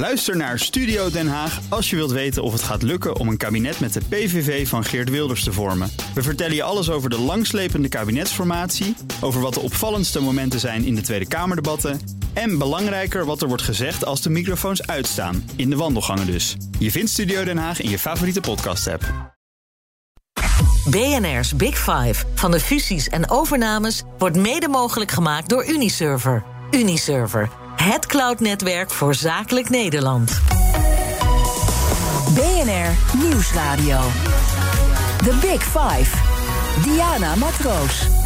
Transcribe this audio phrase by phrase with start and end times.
[0.00, 3.36] Luister naar Studio Den Haag als je wilt weten of het gaat lukken om een
[3.36, 5.90] kabinet met de PVV van Geert Wilders te vormen.
[6.14, 10.94] We vertellen je alles over de langslepende kabinetsformatie, over wat de opvallendste momenten zijn in
[10.94, 12.00] de Tweede Kamerdebatten
[12.32, 16.56] en belangrijker wat er wordt gezegd als de microfoons uitstaan, in de wandelgangen dus.
[16.78, 19.34] Je vindt Studio Den Haag in je favoriete podcast-app.
[20.90, 26.44] BNR's Big Five van de fusies en overnames wordt mede mogelijk gemaakt door Uniserver.
[26.70, 27.50] Uniserver,
[27.80, 30.40] het cloudnetwerk voor zakelijk Nederland.
[32.34, 34.00] BNR Nieuwsradio.
[35.24, 36.16] The Big Five.
[36.82, 38.19] Diana Matroos.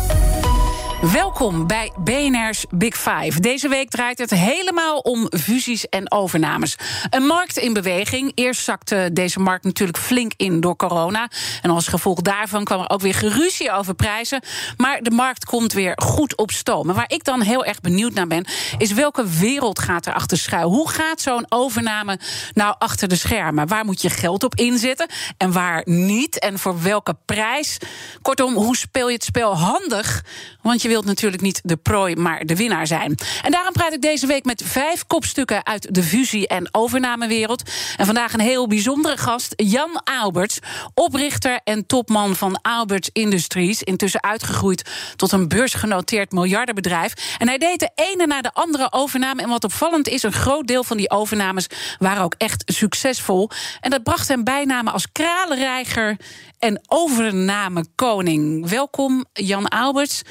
[1.13, 3.41] Welkom bij BNR's Big Five.
[3.41, 6.77] Deze week draait het helemaal om fusies en overnames.
[7.11, 8.33] Een markt in beweging.
[8.35, 11.29] Eerst zakte deze markt natuurlijk flink in door corona.
[11.63, 14.43] En als gevolg daarvan kwam er ook weer geruzie over prijzen.
[14.77, 16.89] Maar de markt komt weer goed op stoom.
[16.89, 18.47] En waar ik dan heel erg benieuwd naar ben,
[18.79, 20.71] is welke wereld gaat er achter schuil?
[20.71, 22.19] Hoe gaat zo'n overname
[22.53, 23.69] nou achter de schermen?
[23.69, 26.39] Waar moet je geld op inzetten en waar niet?
[26.39, 27.79] En voor welke prijs?
[28.23, 30.25] Kortom, hoe speel je het spel handig?
[30.63, 33.15] Want je wilt natuurlijk niet de prooi, maar de winnaar zijn.
[33.43, 37.71] En daarom praat ik deze week met vijf kopstukken uit de fusie- en overnamewereld.
[37.97, 40.59] En vandaag een heel bijzondere gast, Jan Alberts,
[40.95, 43.83] oprichter en topman van Alberts Industries.
[43.83, 47.37] Intussen uitgegroeid tot een beursgenoteerd miljardenbedrijf.
[47.39, 49.43] En hij deed de ene na de andere overname.
[49.43, 51.67] En wat opvallend is, een groot deel van die overnames
[51.99, 53.51] waren ook echt succesvol.
[53.81, 56.17] En dat bracht hem bijnamen als kralenreiger
[56.59, 58.69] en overname koning.
[58.69, 60.23] Welkom, Jan Alberts.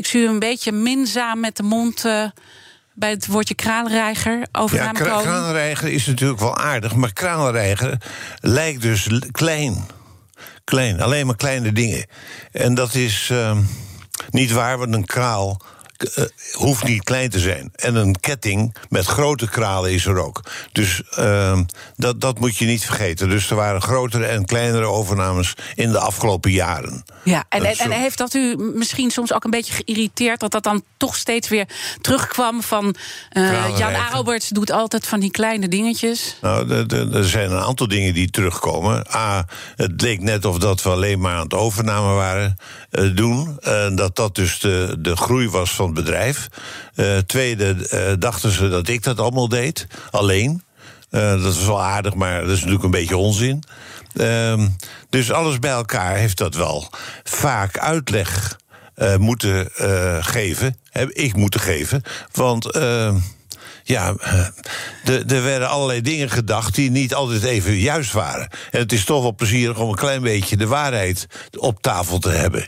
[0.00, 2.04] Ik zie u een beetje minzaam met de mond.
[2.04, 2.24] Uh,
[2.94, 8.02] bij het woordje kraalreiger, overname ja, kraalreiger is natuurlijk wel aardig, maar kraalreiger
[8.40, 9.86] lijkt dus klein.
[10.64, 12.06] Klein, alleen maar kleine dingen.
[12.52, 13.58] En dat is uh,
[14.30, 15.60] niet waar, want een kraal
[16.02, 17.70] uh, hoeft niet klein te zijn.
[17.74, 20.42] En een ketting met grote kralen is er ook.
[20.72, 21.58] Dus uh,
[21.96, 23.28] dat, dat moet je niet vergeten.
[23.28, 27.04] Dus er waren grotere en kleinere overnames in de afgelopen jaren.
[27.24, 30.40] Ja, en, en, en, heeft dat u misschien soms ook een beetje geïrriteerd...
[30.40, 31.66] dat dat dan toch steeds weer
[32.00, 32.94] terugkwam van...
[33.32, 36.36] Uh, Jan Alberts doet altijd van die kleine dingetjes?
[36.40, 36.70] Nou,
[37.12, 39.06] er zijn een aantal dingen die terugkomen.
[39.14, 42.56] A, het leek net of dat we alleen maar aan het overname waren
[42.90, 43.58] uh, doen.
[43.94, 46.48] Dat dat dus de, de groei was van bedrijf.
[46.94, 50.62] Uh, tweede, uh, dachten ze dat ik dat allemaal deed, alleen.
[51.10, 53.62] Uh, dat is wel aardig, maar dat is natuurlijk een beetje onzin.
[54.14, 54.66] Uh,
[55.08, 56.88] dus alles bij elkaar heeft dat wel
[57.24, 58.58] vaak uitleg
[59.18, 59.68] moeten
[60.20, 60.76] geven.
[60.90, 62.02] Heb ik moeten geven.
[62.32, 62.78] Want
[63.82, 64.14] ja,
[65.04, 68.48] er werden allerlei dingen gedacht die niet altijd even juist waren.
[68.70, 72.30] En het is toch wel plezierig om een klein beetje de waarheid op tafel te
[72.30, 72.66] hebben.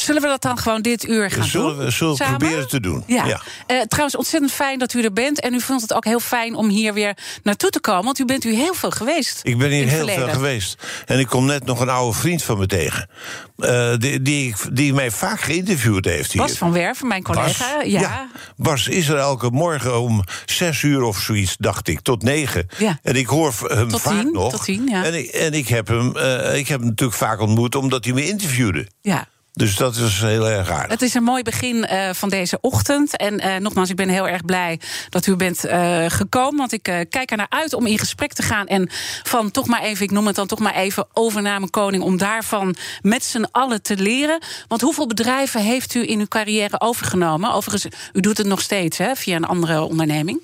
[0.00, 1.84] Zullen we dat dan gewoon dit uur gaan zullen doen?
[1.84, 3.02] We, zullen we proberen te doen.
[3.06, 3.24] Ja.
[3.24, 3.40] ja.
[3.66, 5.40] Uh, trouwens, ontzettend fijn dat u er bent.
[5.40, 8.04] En u vond het ook heel fijn om hier weer naartoe te komen.
[8.04, 9.40] Want u bent u heel veel geweest.
[9.42, 10.24] Ik ben hier heel verleden.
[10.24, 10.82] veel geweest.
[11.06, 13.08] En ik kom net nog een oude vriend van me tegen.
[13.56, 16.42] Uh, die, die, die mij vaak geïnterviewd heeft hier.
[16.42, 17.76] Bas van Werven, mijn collega.
[17.76, 18.00] Bas, ja.
[18.00, 18.28] ja.
[18.56, 22.68] Bas is er elke morgen om zes uur of zoiets, dacht ik, tot negen.
[22.76, 22.98] Ja.
[23.02, 24.50] En ik hoor hem tot vaak tien, nog.
[24.50, 25.04] Tot tien, ja.
[25.04, 28.14] En, ik, en ik, heb hem, uh, ik heb hem natuurlijk vaak ontmoet omdat hij
[28.14, 28.86] me interviewde.
[29.00, 29.28] Ja.
[29.58, 30.90] Dus dat is heel erg aardig.
[30.90, 33.16] Het is een mooi begin uh, van deze ochtend.
[33.16, 36.56] En uh, nogmaals, ik ben heel erg blij dat u bent uh, gekomen.
[36.56, 38.66] Want ik kijk er naar uit om in gesprek te gaan.
[38.66, 38.88] En
[39.22, 42.02] van toch maar even, ik noem het dan toch maar even, overname koning.
[42.02, 44.42] Om daarvan met z'n allen te leren.
[44.68, 47.52] Want hoeveel bedrijven heeft u in uw carrière overgenomen?
[47.52, 50.42] Overigens, u doet het nog steeds hè, via een andere onderneming.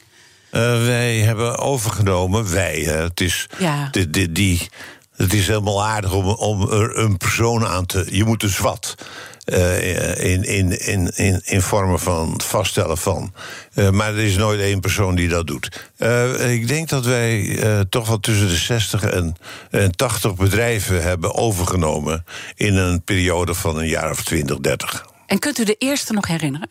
[0.50, 2.80] wij hebben overgenomen, wij.
[2.80, 3.88] het is ja.
[3.90, 4.68] die, die, die
[5.16, 8.06] het is helemaal aardig om, om er een persoon aan te.
[8.10, 8.94] Je moet dus wat.
[9.46, 13.34] Uh, in, in, in, in, in vormen van vaststellen van.
[13.74, 15.90] Uh, maar er is nooit één persoon die dat doet.
[15.98, 17.58] Uh, ik denk dat wij
[17.88, 19.36] toch wel tussen de 60 en,
[19.70, 22.24] en 80 bedrijven hebben overgenomen.
[22.54, 25.06] in een periode van een jaar of 20, 30.
[25.26, 26.68] En kunt u de eerste nog herinneren?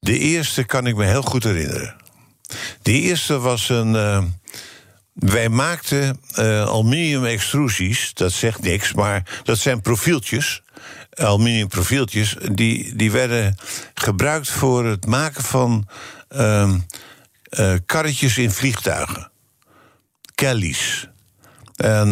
[0.00, 1.96] De eerste kan ik me heel goed herinneren.
[2.82, 3.94] De eerste was een.
[5.18, 10.62] Wij maakten uh, aluminium extrusies, dat zegt niks, maar dat zijn profieltjes,
[11.14, 13.56] aluminium profieltjes, die, die werden
[13.94, 15.88] gebruikt voor het maken van
[16.30, 16.74] uh,
[17.50, 19.30] uh, karretjes in vliegtuigen.
[20.34, 21.08] Kellys.
[21.76, 22.08] En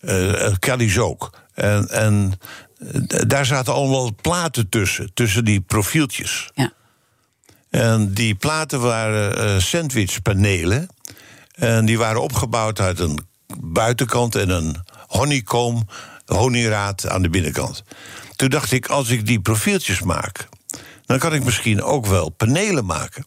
[0.00, 1.38] uh, Kellys ook.
[1.54, 2.40] En, en
[3.26, 6.50] daar zaten allemaal platen tussen, tussen die profieltjes.
[6.54, 6.72] Ja.
[7.70, 10.88] En die platen waren sandwichpanelen.
[11.58, 13.18] En die waren opgebouwd uit een
[13.60, 14.76] buitenkant en een
[15.06, 15.92] honeycomb,
[16.26, 17.84] honeyraad aan de binnenkant.
[18.36, 20.48] Toen dacht ik, als ik die profieltjes maak,
[21.06, 23.26] dan kan ik misschien ook wel panelen maken.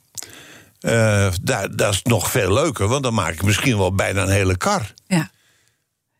[0.81, 4.29] Uh, daar, dat is nog veel leuker, want dan maak ik misschien wel bijna een
[4.29, 4.93] hele kar.
[5.07, 5.29] Ja.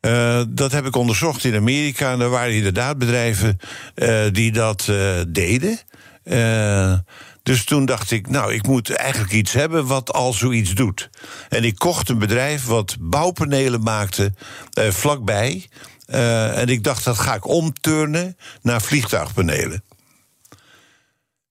[0.02, 2.12] Uh, dat heb ik onderzocht in Amerika.
[2.12, 3.60] En er waren inderdaad bedrijven
[3.96, 4.92] uh, die dat
[5.28, 5.80] deden.
[7.44, 11.10] Dus toen dacht ik, nou, ik moet eigenlijk iets hebben wat al zoiets doet.
[11.50, 14.34] En ik kocht een bedrijf wat bouwpanelen maakte
[14.74, 15.70] vlakbij.
[16.06, 19.84] en ik dacht, dat ga ik omturnen naar vliegtuigpanelen.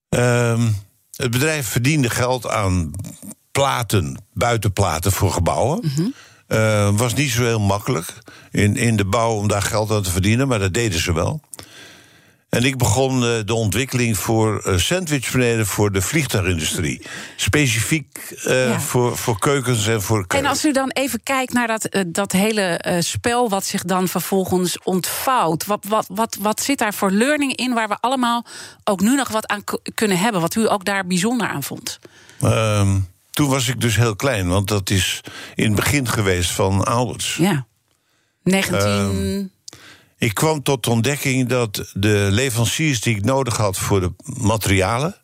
[0.09, 0.69] Ehm,
[1.15, 2.91] het bedrijf verdiende geld aan
[3.51, 5.79] platen, buitenplaten voor gebouwen.
[5.95, 6.13] Mm
[6.95, 8.13] was niet zo heel makkelijk
[8.51, 11.41] in, in de bouw om daar geld aan te verdienen, maar dat deden ze wel.
[12.51, 17.01] En ik begon uh, de ontwikkeling voor uh, sandwichpanelen voor de vliegtuigindustrie.
[17.35, 18.79] Specifiek uh, ja.
[18.79, 20.41] voor, voor keukens en voor keukens.
[20.41, 24.83] En als u dan even kijkt naar dat, dat hele spel wat zich dan vervolgens
[24.83, 25.65] ontvouwt.
[25.65, 28.45] Wat, wat, wat, wat zit daar voor learning in waar we allemaal
[28.83, 29.63] ook nu nog wat aan
[29.95, 30.41] kunnen hebben?
[30.41, 31.99] Wat u ook daar bijzonder aan vond?
[32.43, 35.21] Um, toen was ik dus heel klein, want dat is
[35.55, 37.35] in het begin geweest van Alberts.
[37.35, 37.65] Ja.
[38.43, 38.89] 19.
[38.89, 39.51] Um,
[40.21, 45.15] ik kwam tot de ontdekking dat de leveranciers die ik nodig had voor de materialen.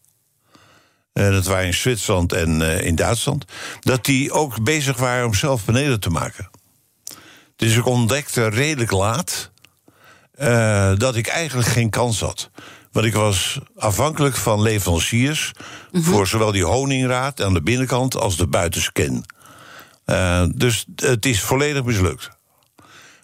[1.14, 3.46] En dat waren in Zwitserland en uh, in Duitsland.
[3.80, 6.50] Dat die ook bezig waren om zelf panelen te maken.
[7.56, 9.52] Dus ik ontdekte redelijk laat
[10.40, 12.50] uh, dat ik eigenlijk geen kans had.
[12.92, 15.52] Want ik was afhankelijk van leveranciers.
[15.56, 16.12] Mm -hmm.
[16.12, 19.26] voor zowel die honingraad aan de binnenkant als de buitenscan.
[20.06, 22.37] Uh, dus het is volledig mislukt.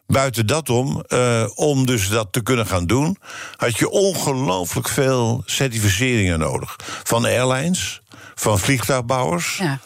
[0.08, 3.18] Buiten dat om, uh, om dus dat te kunnen gaan doen,
[3.56, 6.76] had je ongelooflijk veel certificeringen nodig.
[7.04, 8.02] Van airlines,
[8.36, 9.58] van vliegtuigbouwers.
[9.58, 9.80] Ja.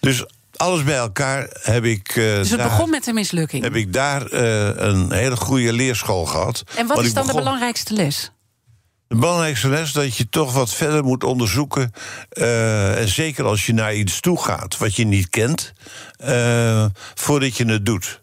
[0.00, 0.24] Dus
[0.56, 2.16] alles bij elkaar heb ik.
[2.16, 3.62] Uh, dus het daar, begon met een mislukking?
[3.62, 6.62] Heb ik daar uh, een hele goede leerschool gehad.
[6.76, 8.32] En wat is dan begon, de belangrijkste les?
[9.08, 11.92] De belangrijkste les is dat je toch wat verder moet onderzoeken.
[12.32, 15.72] Uh, en zeker als je naar iets toe gaat wat je niet kent,
[17.14, 18.21] voordat je het doet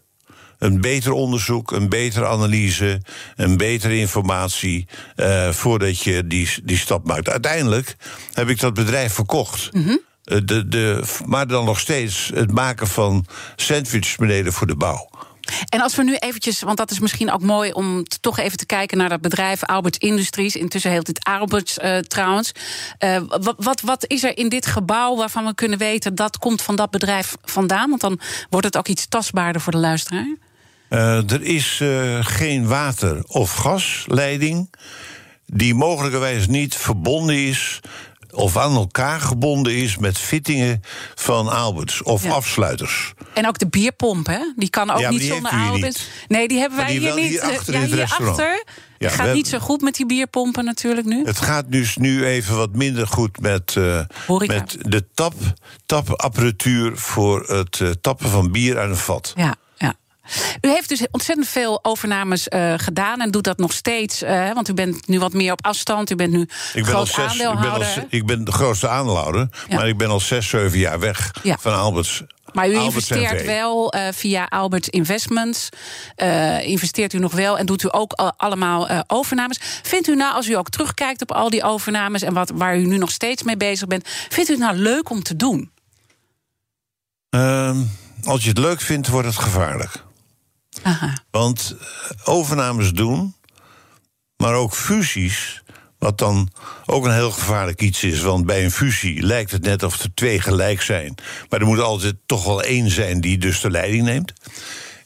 [0.60, 3.00] een beter onderzoek, een betere analyse,
[3.36, 4.86] een betere informatie
[5.16, 7.28] uh, voordat je die, die stap maakt.
[7.28, 7.96] Uiteindelijk
[8.32, 9.72] heb ik dat bedrijf verkocht.
[9.72, 10.00] Mm -hmm.
[10.44, 13.26] de, de, maar dan nog steeds het maken van
[13.56, 15.08] sandwiches beneden voor de bouw.
[15.68, 18.66] En als we nu eventjes, want dat is misschien ook mooi om toch even te
[18.66, 20.56] kijken naar dat bedrijf Albert Industries.
[20.56, 22.52] Intussen heet het Alberts uh, trouwens.
[22.98, 26.62] Uh, wat, wat, wat is er in dit gebouw waarvan we kunnen weten dat komt
[26.62, 27.88] van dat bedrijf vandaan?
[27.88, 28.20] Want dan
[28.50, 30.36] wordt het ook iets tastbaarder voor de luisteraar.
[30.90, 34.70] Uh, er is uh, geen water- of gasleiding
[35.46, 37.80] die mogelijkerwijs niet verbonden is
[38.32, 40.82] of aan elkaar gebonden is met fittingen
[41.14, 42.30] van Alberts of ja.
[42.30, 43.12] afsluiters.
[43.34, 44.52] En ook de bierpomp, hè?
[44.56, 46.08] Die kan ook ja, niet zonder Alberts.
[46.28, 47.32] Nee, die hebben wij die hier niet.
[47.32, 48.64] Ja, in het.
[48.98, 51.24] Ja, gaat niet zo goed met die bierpompen natuurlijk nu.
[51.24, 54.54] Het gaat dus nu even wat minder goed met, uh, Horeca.
[54.54, 55.34] met de tap,
[55.86, 59.32] tapapparatuur voor het uh, tappen van bier uit een vat.
[59.36, 59.54] Ja.
[60.60, 64.22] U heeft dus ontzettend veel overnames uh, gedaan en doet dat nog steeds.
[64.22, 66.10] Uh, want u bent nu wat meer op afstand.
[66.10, 69.48] U bent nu Ik ben, al zes, ik, ben al, ik ben de grootste aandeelhouder,
[69.68, 69.76] Ja.
[69.76, 71.56] maar ik ben al zes, zeven jaar weg Ja.
[71.60, 72.22] van Alberts.
[72.52, 73.44] Maar u investeert NV.
[73.46, 75.68] wel eh, via Albert Investments.
[76.16, 79.58] Eh, investeert u nog wel en doet u ook al- allemaal eh, overnames.
[79.82, 82.86] Vindt u nou, als u ook terugkijkt op al die overnames en wat, waar u
[82.86, 85.70] nu nog steeds mee bezig bent, vindt u het nou leuk om te doen?
[87.30, 87.76] Ehm,
[88.24, 89.92] als je het leuk vindt, wordt het gevaarlijk.
[91.30, 93.34] Want eh, overnames doen,
[94.36, 95.62] maar ook fusies,
[95.98, 96.50] wat dan
[96.86, 98.20] ook een heel gevaarlijk iets is.
[98.20, 101.14] Want bij een fusie lijkt het net of er twee gelijk zijn.
[101.48, 104.32] Maar er moet altijd toch wel één zijn die dus de leiding neemt.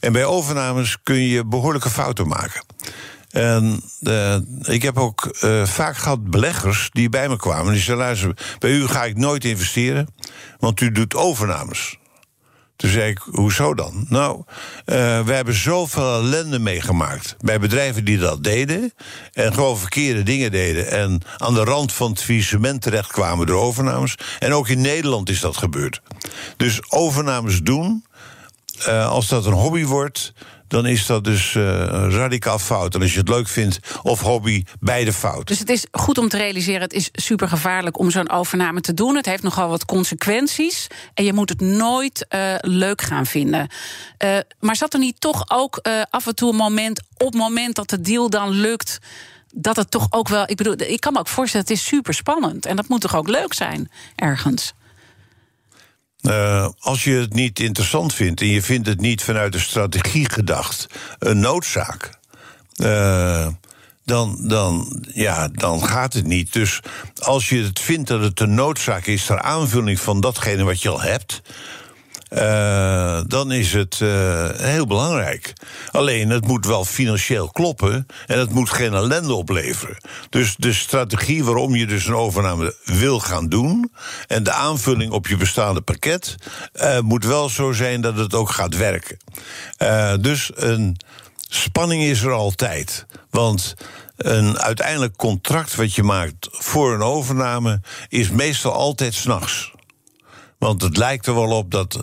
[0.01, 2.65] En bij overnames kun je behoorlijke fouten maken.
[3.31, 7.73] En eh, ik heb ook eh, vaak gehad beleggers die bij me kwamen.
[7.73, 10.09] Die zeiden: luister, bij u ga ik nooit investeren,
[10.59, 11.99] want u doet overnames.
[12.77, 14.07] Toen zei ik, hoezo dan?
[14.09, 14.43] Nou,
[14.85, 18.93] eh we hebben zoveel ellende meegemaakt bij bedrijven die dat deden...
[19.33, 20.91] en gewoon verkeerde dingen deden...
[20.91, 24.15] en aan de rand van het faillissement terechtkwamen door overnames.
[24.39, 26.03] En ook in Nederland is dat gebeurd.
[26.57, 28.05] Dus overnames doen,
[28.85, 30.33] eh, als dat een hobby wordt...
[30.75, 31.63] dan is dat dus eh,
[32.09, 32.95] radicaal fout.
[32.95, 35.47] En als je het leuk vindt, of hobby, beide fout.
[35.47, 38.95] Dus het is goed om te realiseren: het is super gevaarlijk om zo'n overname te
[38.95, 39.17] doen.
[39.17, 40.87] Het heeft nogal wat consequenties.
[41.15, 43.69] En je moet het nooit eh, leuk gaan vinden.
[44.19, 47.75] Eh, maar zat er niet toch ook af en toe een moment, op het moment
[47.75, 48.99] dat de deal dan lukt.
[49.55, 50.51] Dat het toch ook wel.
[50.51, 52.67] Ik bedoel, ik kan me ook voorstellen, het is super spannend.
[52.67, 54.75] En dat moet toch ook leuk zijn, ergens.
[56.25, 60.31] Eh, als je het niet interessant vindt en je vindt het niet vanuit de strategie
[60.31, 60.87] gedacht
[61.19, 62.19] een noodzaak,
[62.77, 63.47] eh,
[64.05, 66.53] dan, dan, ja, dan gaat het niet.
[66.53, 66.81] Dus
[67.19, 70.89] als je het vindt dat het een noodzaak is ter aanvulling van datgene wat je
[70.89, 71.43] al hebt.
[72.35, 75.53] Uh, dan is het uh, heel belangrijk.
[75.91, 79.97] Alleen het moet wel financieel kloppen en het moet geen ellende opleveren.
[80.31, 83.93] Dus de strategie waarom je dus een overname wil gaan doen
[84.27, 86.35] en de aanvulling op je bestaande pakket
[86.75, 89.17] uh, moet wel zo zijn dat het ook gaat werken.
[90.21, 90.97] dus een
[91.49, 93.07] spanning is er altijd.
[93.31, 93.75] Want
[94.17, 99.74] een uiteindelijk contract wat je maakt voor een overname is meestal altijd s'nachts.
[100.65, 102.03] Want het lijkt er wel op dat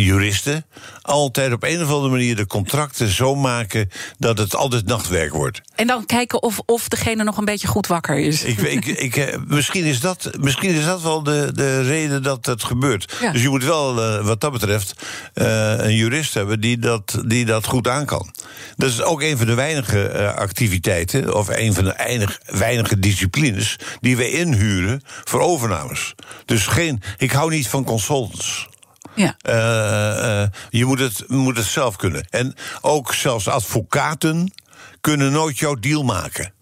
[0.00, 0.64] juristen
[1.02, 5.60] altijd op een of andere manier de contracten zo maken dat het altijd nachtwerk wordt.
[5.74, 8.42] En dan kijken of, of degene nog een beetje goed wakker is.
[8.42, 12.46] Ik, ik, ik, eh, misschien, is dat, misschien is dat wel de, de reden dat
[12.46, 13.14] het gebeurt.
[13.20, 13.32] Ja.
[13.32, 14.94] Dus je moet wel, uh, wat dat betreft,
[15.34, 18.34] uh, een jurist hebben die dat, die dat goed aan kan.
[18.76, 22.98] Dat is ook een van de weinige uh, activiteiten, of een van de einig, weinige
[22.98, 26.14] disciplines die wij inhuren voor overnames.
[26.44, 28.70] Dus geen, ik hou niet van consultants.
[29.14, 29.36] Ja.
[29.42, 32.26] Uh, uh, je moet het, moet het zelf kunnen.
[32.30, 34.52] En ook zelfs advocaten
[35.00, 36.52] kunnen nooit jouw deal maken.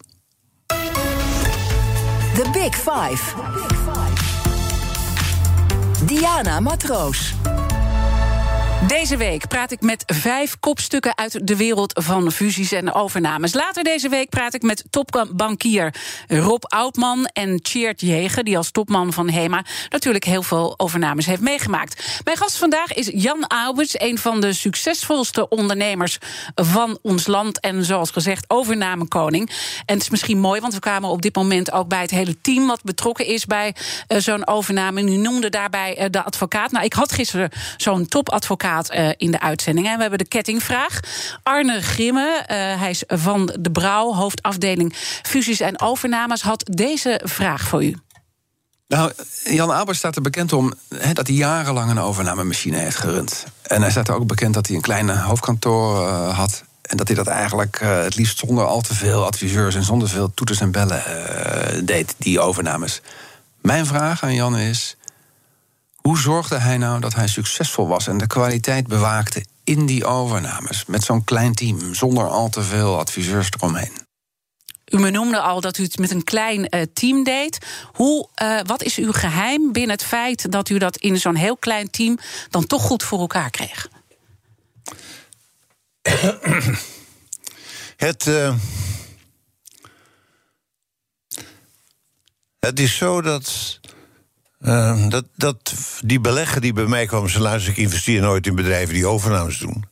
[2.33, 3.35] The Big Five.
[6.05, 7.33] Diana Matroos.
[8.87, 13.53] Deze week praat ik met vijf kopstukken uit de wereld van fusies en overnames.
[13.53, 15.95] Later deze week praat ik met topbankier
[16.27, 21.41] Rob Oudman en Tjeerd Jegen, die als topman van HEMA natuurlijk heel veel overnames heeft
[21.41, 22.21] meegemaakt.
[22.23, 26.17] Mijn gast vandaag is Jan Alberts, een van de succesvolste ondernemers
[26.55, 29.49] van ons land en zoals gezegd overnamekoning.
[29.85, 32.41] En het is misschien mooi, want we kwamen op dit moment ook bij het hele
[32.41, 33.75] team wat betrokken is bij
[34.07, 35.01] uh, zo'n overname.
[35.01, 36.71] U noemde daarbij uh, de advocaat.
[36.71, 39.87] Nou, ik had gisteren zo'n topadvocaat uh, in de uitzending.
[39.87, 40.99] En we hebben de kettingvraag.
[41.43, 42.47] Arne Grimme, uh,
[42.79, 47.95] hij is van de Brouw, hoofdafdeling fusies en overnames, had deze vraag voor u.
[48.87, 49.11] Nou,
[49.43, 50.73] Jan Albert staat er bekend om
[51.13, 53.45] dat hij jarenlang een overnamemachine heeft gerund.
[53.61, 56.63] En hij staat er ook bekend dat hij een kleine hoofdkantoor uh, had.
[56.81, 60.31] En dat hij dat eigenlijk het liefst zonder al te veel adviseurs en zonder veel
[60.33, 61.03] toeters en bellen
[61.85, 63.01] deed, die overnames.
[63.61, 64.95] Mijn vraag aan Jan is:
[66.01, 70.85] hoe zorgde hij nou dat hij succesvol was en de kwaliteit bewaakte in die overnames?
[70.85, 73.91] Met zo'n klein team, zonder al te veel adviseurs eromheen.
[74.85, 77.57] U benoemde al dat u het met een klein uh, team deed.
[77.93, 81.57] Hoe, uh, wat is uw geheim binnen het feit dat u dat in zo'n heel
[81.57, 82.17] klein team
[82.49, 83.87] dan toch goed voor elkaar kreeg?
[87.95, 88.25] Het.
[88.25, 88.55] Uh,
[92.59, 93.79] het is zo dat
[94.61, 95.73] uh, dat, dat,
[96.05, 99.57] die belegger die bij mij kwam, ze luister, ik investeer nooit in bedrijven die overnames
[99.57, 99.85] doen.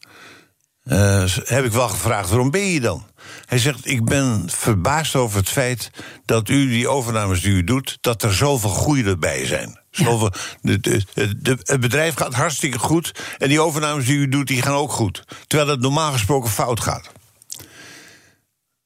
[0.84, 3.06] Uh, heb ik wel gevraagd, waarom ben je dan?
[3.46, 5.92] Hij zegt, ik ben verbaasd over het feit
[6.26, 7.98] dat u die overnames die u doet...
[8.02, 9.80] dat er zoveel groei erbij zijn.
[9.92, 11.04] Zoveel, de, de,
[11.42, 13.12] de, het bedrijf gaat hartstikke goed...
[13.38, 15.24] en die overnames die u doet, die gaan ook goed.
[15.48, 17.10] Terwijl het normaal gesproken fout gaat.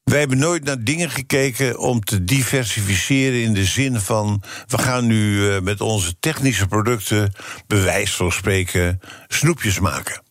[0.04, 5.06] Wij hebben nooit naar dingen gekeken om te diversificeren in de zin van we gaan
[5.06, 7.32] nu uh, met onze technische producten,
[7.66, 10.22] bewijs van spreken, snoepjes maken.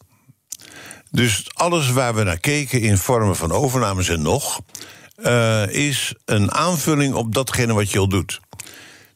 [1.11, 4.61] Dus alles waar we naar keken in vormen van overnames en nog,
[5.17, 8.39] uh, is een aanvulling op datgene wat je al doet.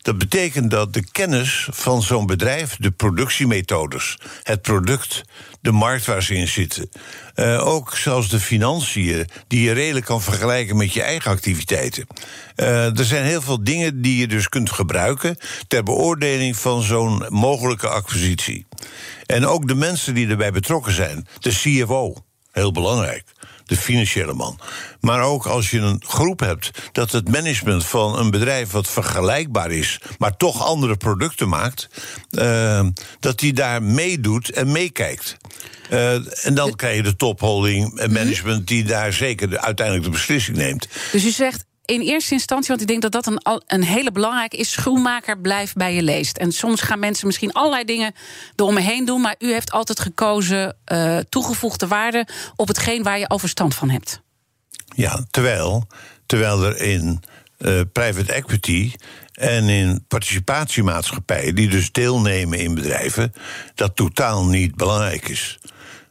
[0.08, 5.22] Dat betekent dat de kennis van zo'n bedrijf, de productiemethodes, het product,
[5.62, 6.90] de markt waar ze in zitten,
[7.36, 12.08] uh, ook zelfs de financiën, die je redelijk kan vergelijken met je eigen activiteiten.
[12.56, 15.38] Uh, er zijn heel veel dingen die je dus kunt gebruiken
[15.68, 18.66] ter beoordeling van zo'n mogelijke acquisitie.
[19.26, 22.16] En ook de mensen die erbij betrokken zijn, de CFO,
[22.52, 23.24] heel belangrijk
[23.68, 24.60] de financiële man.
[25.02, 29.72] Maar ook als je een groep hebt dat het management van een bedrijf wat vergelijkbaar
[29.72, 31.88] is, maar toch andere producten maakt,
[32.32, 32.86] uh,
[33.20, 35.38] dat die daar meedoet en meekijkt.
[35.90, 40.58] Uh, en dan krijg je de topholding management die daar zeker de, uiteindelijk de beslissing
[40.58, 40.88] neemt.
[41.12, 44.58] Dus u zegt in eerste instantie, want ik denk dat dat een, een hele belangrijke
[44.58, 44.72] is...
[44.72, 46.38] schoenmaker blijft bij je leest.
[46.38, 48.14] En soms gaan mensen misschien allerlei dingen
[48.56, 49.22] eromheen doen...
[49.22, 52.28] maar u heeft altijd gekozen uh, toegevoegde waarde...
[52.56, 54.22] op hetgeen waar je al verstand van hebt.
[54.96, 55.88] Ja, terwijl,
[56.26, 57.24] terwijl er in
[57.60, 58.94] uh, private equity
[59.34, 61.56] en in participatiemaatschappijen...
[61.56, 63.34] die dus deelnemen in bedrijven,
[63.76, 65.60] dat totaal niet belangrijk is...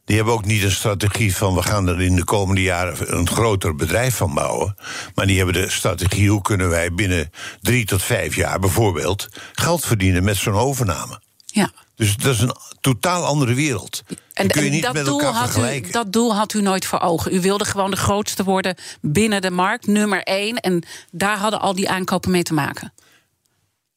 [0.07, 3.29] Die hebben ook niet een strategie van we gaan er in de komende jaren een
[3.29, 4.77] groter bedrijf van bouwen.
[5.15, 9.87] Maar die hebben de strategie hoe kunnen wij binnen drie tot vijf jaar bijvoorbeeld geld
[9.87, 11.21] verdienen met zo'n overname.
[11.47, 11.71] Ja.
[11.97, 14.03] Dus dat is een totaal andere wereld.
[14.33, 16.87] En, kun je niet dat, met doel elkaar had u, dat doel had u nooit
[16.87, 17.35] voor ogen.
[17.35, 20.57] U wilde gewoon de grootste worden binnen de markt, nummer één.
[20.57, 22.93] En daar hadden al die aankopen mee te maken.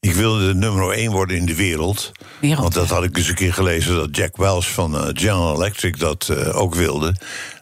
[0.00, 2.12] Ik wilde de nummer 1 worden in de wereld.
[2.40, 5.54] Wereld, want dat had ik eens een keer gelezen dat Jack Welch van eh, General
[5.54, 7.14] Electric dat eh, ook wilde.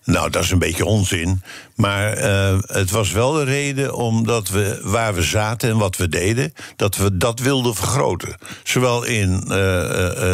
[0.05, 1.43] Nou, dat is een beetje onzin.
[1.75, 6.09] Maar eh, het was wel de reden omdat we waar we zaten en wat we
[6.09, 8.37] deden, dat we dat wilden vergroten.
[8.63, 9.45] Zowel in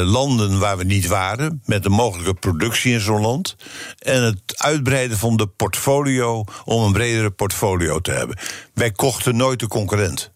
[0.05, 3.57] landen waar we niet waren, met een mogelijke productie in zo'n land.
[3.99, 8.39] En het uitbreiden van de portfolio om een bredere portfolio te hebben.
[8.75, 10.34] Wij kochten nooit de concurrent.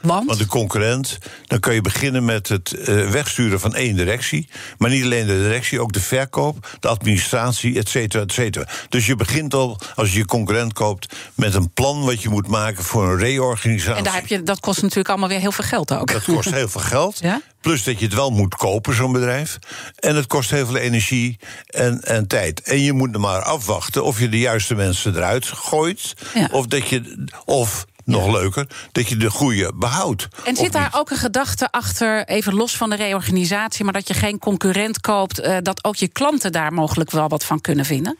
[0.00, 0.26] Want?
[0.26, 4.48] Want de concurrent, dan kun je beginnen met het eh, wegsturen van één directie.
[4.78, 8.66] Maar niet alleen de directie, ook de verkoop, de administratie, et cetera, et cetera.
[8.88, 12.46] Dus je begint al, als je je concurrent koopt, met een plan wat je moet
[12.46, 13.94] maken voor een reorganisatie.
[13.94, 16.12] en daar heb je, dat kost natuurlijk allemaal weer heel veel geld ook.
[16.12, 17.18] Dat kost heel veel geld.
[17.20, 17.40] Ja?
[17.60, 19.58] Plus dat je het wel moet kopen, zo'n bedrijf.
[19.98, 22.60] En het kost heel veel energie en, en tijd.
[22.60, 26.14] En je moet er maar afwachten of je de juiste mensen eruit gooit.
[26.34, 26.48] Ja.
[26.52, 27.24] Of dat je.
[27.44, 30.28] Of nog leuker, dat je de goede behoudt.
[30.44, 30.94] En zit daar niet.
[30.94, 35.38] ook een gedachte achter, even los van de reorganisatie, maar dat je geen concurrent koopt,
[35.38, 38.18] eh, dat ook je klanten daar mogelijk wel wat van kunnen vinden?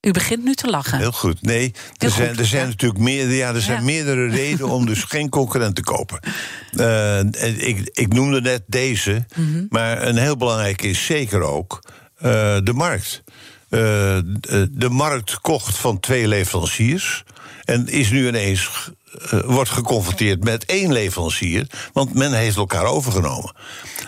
[0.00, 0.98] U begint nu te lachen.
[0.98, 1.42] Heel goed.
[1.42, 2.68] Nee, er Heel zijn, goed, er zijn ja.
[2.68, 3.84] natuurlijk meer, ja, er zijn Ja.
[3.84, 6.20] meerdere redenen om dus geen concurrent te kopen.
[6.76, 7.18] Eh,
[7.68, 9.64] ik, ik noemde net deze, Mhm.
[9.68, 11.82] maar een heel belangrijk is zeker ook
[12.16, 13.22] eh, de markt.
[13.68, 17.24] De, de markt kocht van twee leveranciers
[17.64, 18.90] en is nu ineens
[19.30, 23.54] eh, wordt geconfronteerd met één leverancier, want men heeft elkaar overgenomen.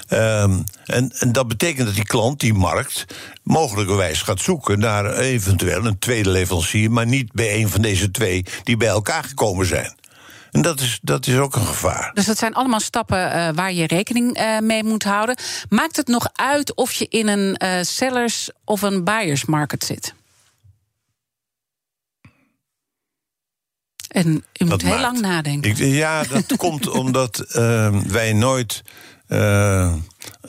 [0.08, 3.04] Ehm, en, en dat betekent dat die klant, die markt,
[3.42, 8.44] mogelijkerwijs gaat zoeken naar eventueel een tweede leverancier, maar niet bij een van deze twee
[8.62, 9.94] die bij elkaar gekomen zijn.
[10.50, 12.11] En dat is, dat is ook een gevaar.
[12.14, 15.37] Dus dat zijn allemaal stappen eh, waar je rekening eh, mee moet houden.
[15.68, 20.14] Maakt het nog uit of je in een sellers- of een buyers market zit?
[24.14, 25.02] En u moet Dat heel maakt.
[25.02, 25.71] lang nadenken.
[25.71, 28.83] Ik, ja, dat komt omdat eh, wij nooit
[29.26, 29.94] eh,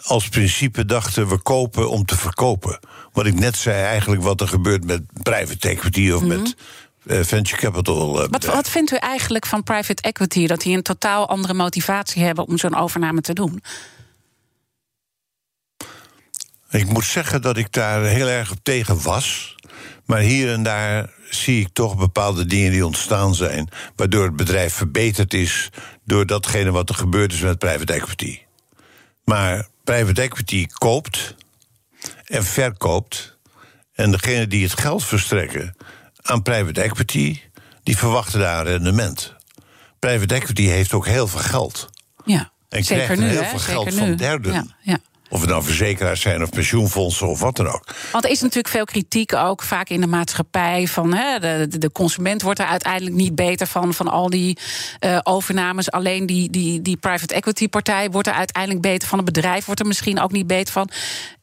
[0.04, 2.80] als principe dachten we kopen om te verkopen.
[3.14, 6.56] Wat ik net zei, eigenlijk wat er gebeurt met private equity of met
[7.06, 8.16] eh, venture capital.
[8.16, 8.32] eh, Mhm.
[8.32, 10.48] Wat, wat vindt u eigenlijk van private equity?
[10.48, 13.62] Dat die een totaal andere motivatie hebben om zo'n overname te doen?
[16.70, 19.56] Ik moet zeggen dat ik daar heel erg op tegen was.
[20.06, 23.70] Maar hier en daar zie ik toch bepaalde dingen die ontstaan zijn.
[23.96, 25.70] Waardoor het bedrijf verbeterd is
[26.04, 28.40] door datgene wat er gebeurd is met private equity.
[29.24, 31.36] Maar private equity koopt
[32.26, 33.38] en verkoopt.
[33.94, 35.76] En degene die het geld verstrekken
[36.22, 37.40] aan private equity,
[37.84, 39.34] die verwachten daar een rendement.
[40.00, 41.90] Private equity heeft ook heel veel geld.
[42.26, 43.28] Ja, En zeker krijgt nu.
[43.30, 43.50] heel hè?
[43.50, 43.98] veel geld nu.
[43.98, 44.54] van derden.
[44.54, 45.00] Ja, ja.
[45.36, 47.84] Of het nou verzekeraars zijn of pensioenfondsen of wat dan ook.
[48.12, 50.88] Want er is natuurlijk veel kritiek ook vaak in de maatschappij.
[50.88, 53.94] Van, hè, de, de, consument wordt er uiteindelijk niet beter van.
[53.94, 54.58] Van al die
[55.00, 55.92] eh, overnames.
[55.92, 59.18] Alleen die, die, die private equity partij wordt er uiteindelijk beter van.
[59.18, 60.90] Het bedrijf wordt er misschien ook niet beter van.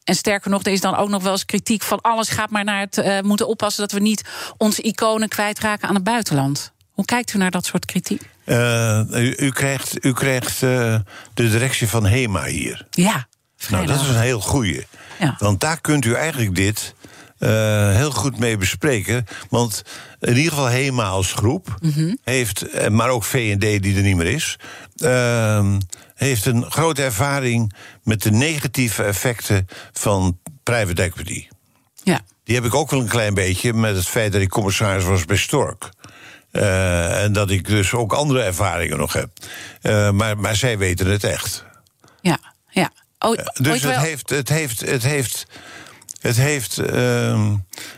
[0.04, 2.64] En sterker nog, er is dan ook nog wel eens kritiek van alles gaat maar
[2.64, 4.22] naar het eh, moeten oppassen dat we niet
[4.56, 6.72] onze iconen kwijtraken aan het buitenland.
[6.90, 8.22] Hoe kijkt u naar dat soort kritiek?
[8.44, 11.02] Eh, u, u krijgt, u krijgt de
[11.34, 12.86] directie van HEMA hier.
[12.90, 13.26] Ja,
[13.70, 14.86] Nou, dat is een heel goeie.
[15.18, 15.34] Ja.
[15.38, 16.94] Want daar kunt u eigenlijk dit
[17.38, 19.26] eh, heel goed mee bespreken.
[19.50, 19.82] Want
[20.20, 22.14] in ieder geval HEMA als groep Mhm.
[22.24, 24.58] heeft, eh, maar ook V&D die er niet meer is...
[24.96, 25.78] ehm,
[26.14, 27.72] heeft een grote ervaring
[28.02, 31.46] met de negatieve effecten van private equity.
[32.02, 32.20] ja.
[32.44, 35.24] Die heb ik ook wel een klein beetje met het feit dat ik commissaris was
[35.24, 35.88] bij Stork.
[36.50, 39.30] Eh, en dat ik dus ook andere ervaringen nog heb.
[40.14, 41.64] Maar, maar zij weten het echt.
[42.20, 42.90] Ja, ja.
[43.22, 45.46] O- Dus ooit het heeft, het heeft, het heeft,
[46.20, 47.54] het heeft ehm,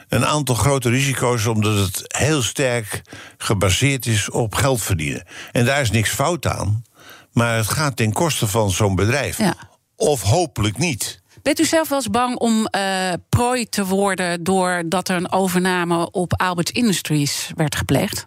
[0.09, 3.03] een aantal grote risico's, omdat het heel sterk
[3.39, 5.27] gebaseerd is op geld verdienen.
[5.53, 6.85] En daar is niks fout aan,
[7.33, 9.39] maar het gaat ten koste van zo'n bedrijf.
[9.39, 9.55] Ja.
[9.97, 11.23] Of hopelijk niet.
[11.43, 16.11] Bent u zelf wel eens bang om eh, prooi te worden doordat er een overname
[16.11, 18.27] op Albert Industries werd gepleegd?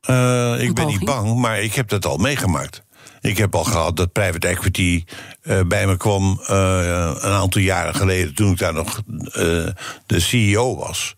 [0.00, 2.82] Eh, ik ben niet bang, maar ik heb dat al meegemaakt.
[3.22, 5.04] Ik heb al gehad dat private equity
[5.42, 9.66] eh, bij me kwam eh, een aantal jaren geleden, toen ik daar nog eh,
[10.06, 11.14] de CEO was,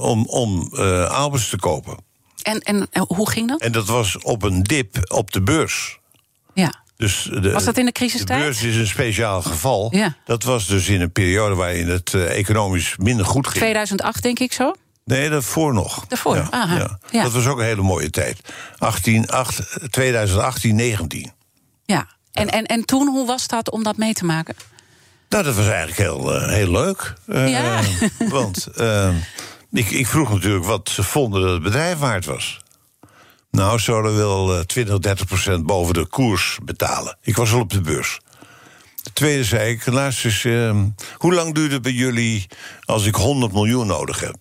[0.00, 1.96] om, om te kopen.
[2.42, 3.60] En, en, en hoe ging dat?
[3.60, 5.98] En dat was op een dip op de beurs.
[6.54, 6.74] Ja.
[6.96, 8.40] Dus de, Was dat in de de crisistijd?
[8.40, 9.88] beurs is een speciaal geval.
[9.96, 10.16] Ja.
[10.24, 13.58] Dat was dus in een periode waarin het economisch minder goed ging.
[13.58, 14.74] 2008, denk ik zo.
[15.08, 16.04] Nee, daarvoor nog.
[16.08, 16.98] Daarvoor, Ja, aha, ja.
[17.10, 17.22] ja.
[17.22, 18.40] Dat was ook een hele mooie tijd.
[18.78, 21.32] 18, 8, 2018, 19.
[21.84, 22.06] Ja.
[22.32, 24.54] En, en, en toen, hoe was dat om dat mee te maken?
[25.28, 27.14] Nou, dat was eigenlijk heel, eh, heel leuk.
[27.26, 27.80] Eh, Ja.
[28.28, 29.14] Want eh,
[29.72, 32.60] ik, ik vroeg natuurlijk wat ze vonden dat het bedrijf waard was.
[33.50, 37.16] Nou, ze zouden wel eh, 20, 30 procent boven de koers betalen.
[37.22, 38.20] Ik was al op de beurs.
[39.02, 42.46] De tweede zei ik, luister eens, eh, hoe lang duurt het bij jullie
[42.84, 44.34] als ik 100 miljoen nodig heb?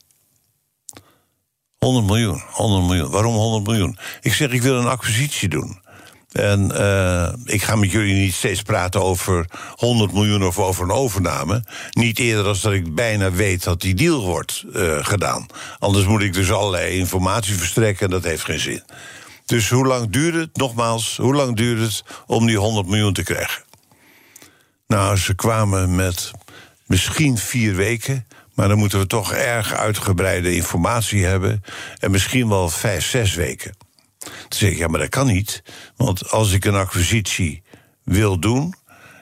[1.79, 3.09] 100 miljoen, 100 miljoen.
[3.11, 3.97] Waarom 100 miljoen?
[4.21, 5.85] Ik zeg, ik wil een acquisitie doen.
[6.31, 10.91] En eh, ik ga met jullie niet steeds praten over 100 miljoen of over een
[10.91, 11.63] overname.
[11.91, 15.45] Niet eerder als dat ik bijna weet dat die deal wordt eh, gedaan.
[15.79, 18.83] Anders moet ik dus allerlei informatie verstrekken en dat heeft geen zin.
[19.45, 23.23] Dus hoe lang duurt het, nogmaals, hoe lang duurt het om die 100 miljoen te
[23.23, 23.63] krijgen?
[24.87, 26.31] Nou, ze kwamen met
[26.85, 28.27] misschien vier weken.
[28.57, 31.63] Maar dan moeten we toch erg uitgebreide informatie hebben.
[31.99, 33.75] En misschien wel vijf, zes weken.
[34.19, 35.63] Toen zeg ik, ja, maar dat kan niet.
[35.95, 37.63] Want als ik een acquisitie
[38.03, 38.73] wil doen.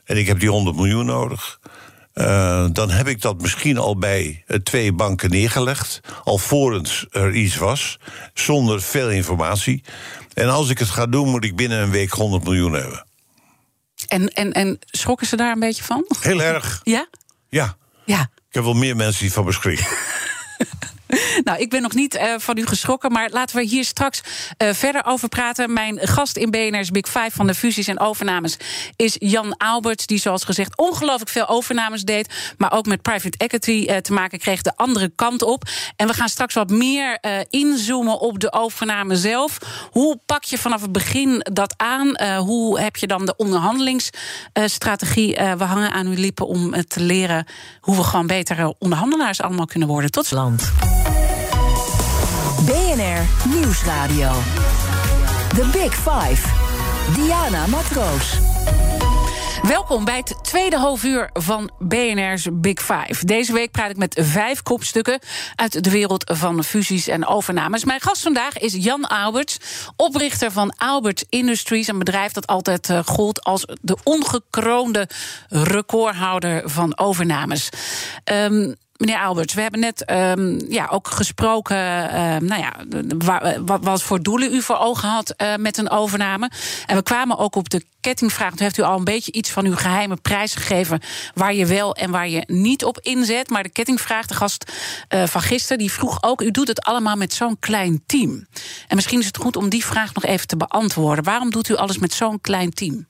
[0.05, 1.59] en ik heb die 100 miljoen nodig.
[2.13, 5.99] eh, dan heb ik dat misschien al bij eh, twee banken neergelegd.
[6.23, 7.99] alvorens er iets was.
[8.33, 9.83] Zonder veel informatie.
[10.33, 13.05] En als ik het ga doen, moet ik binnen een week 100 miljoen hebben.
[14.07, 16.05] En, en, en schrokken ze daar een beetje van?
[16.19, 16.81] Heel erg.
[16.83, 17.07] Ja?
[17.49, 17.75] Ja.
[18.05, 18.29] Ja.
[18.55, 19.85] Ik heb wel meer mensen die van me schrikken.
[21.43, 24.21] Nou, ik ben nog niet eh, van u geschrokken, maar laten we hier straks
[24.57, 25.73] eh, verder over praten.
[25.73, 28.57] Mijn gast in BNR's Big Five van de fusies en overnames
[28.95, 33.85] is Jan Alberts, die zoals gezegd ongelooflijk veel overnames deed, maar ook met private equity
[33.87, 35.63] eh, te maken kreeg de andere kant op.
[35.95, 37.17] En we gaan straks wat meer
[37.49, 39.57] inzoomen op de overname zelf.
[39.91, 42.37] Hoe pak je vanaf het begin dat aan?
[42.37, 45.35] Hoe heb je dan de onderhandelingsstrategie?
[45.35, 47.45] We hangen aan uw lippen om te leren
[47.79, 50.11] hoe we gewoon betere onderhandelaars allemaal kunnen worden.
[50.11, 50.71] Tot Land.
[52.63, 54.31] BNR Nieuwsradio.
[55.55, 56.47] The Big Five.
[57.15, 58.37] Diana Matroos.
[59.61, 63.25] Welkom bij het tweede halfuur van BNR's Big Five.
[63.25, 65.19] Deze week praat ik met vijf kopstukken
[65.55, 67.85] uit de wereld van fusies en overnames.
[67.85, 69.57] Mijn gast vandaag is Jan Alberts,
[69.95, 75.09] oprichter van Alberts Industries, een bedrijf dat altijd uh, gold als de ongekroonde
[75.49, 77.69] recordhouder van overnames.
[78.31, 81.75] Um, Meneer Alberts, we hebben net um, ja, ook gesproken.
[81.75, 82.73] Uh, nou ja,
[83.65, 86.51] wat, wat voor doelen u voor ogen had uh, met een overname.
[86.85, 88.49] En we kwamen ook op de kettingvraag.
[88.49, 90.99] Toen heeft u al een beetje iets van uw geheime prijs gegeven.
[91.33, 93.49] Waar je wel en waar je niet op inzet.
[93.49, 94.71] Maar de kettingvraag, de gast
[95.09, 98.47] uh, van gisteren, die vroeg ook: U doet het allemaal met zo'n klein team.
[98.87, 101.23] En misschien is het goed om die vraag nog even te beantwoorden.
[101.23, 103.07] Waarom doet u alles met zo'n klein team?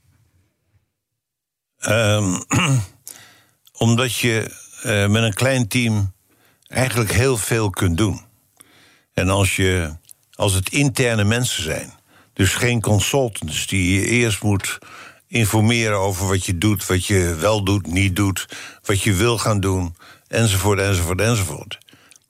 [1.88, 2.44] Um,
[3.78, 6.14] omdat je uh, met een klein team
[6.68, 8.22] eigenlijk heel veel kunt doen.
[9.14, 9.96] En als, je,
[10.36, 11.94] als het interne mensen zijn,
[12.34, 14.78] dus geen consultants die je eerst moet
[15.28, 18.46] informeren over wat je doet, wat je wel doet, niet doet,
[18.84, 19.96] wat je wil gaan doen,
[20.28, 21.78] enzovoort, enzovoort, enzovoort.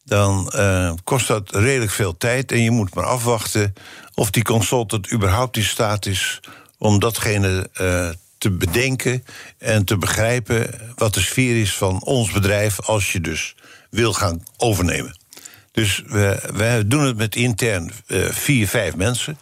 [0.03, 3.73] Dan uh, kost dat redelijk veel tijd en je moet maar afwachten
[4.13, 6.39] of die consultant überhaupt in staat is
[6.77, 8.09] om datgene uh,
[8.45, 9.23] te bedenken
[9.57, 13.55] en te begrijpen wat de sfeer is van ons bedrijf als je dus
[13.89, 15.17] wil gaan overnemen.
[15.71, 19.39] Dus we, we doen het met intern uh, vier, vijf mensen.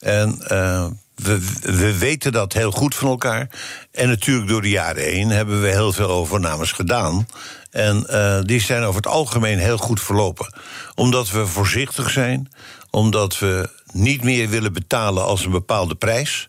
[0.00, 3.48] En uh, we, we weten dat heel goed van elkaar.
[3.90, 7.26] En natuurlijk door de jaren heen hebben we heel veel overnames gedaan.
[7.70, 10.54] En uh, die zijn over het algemeen heel goed verlopen.
[10.94, 12.52] Omdat we voorzichtig zijn,
[12.90, 16.46] omdat we niet meer willen betalen als een bepaalde prijs.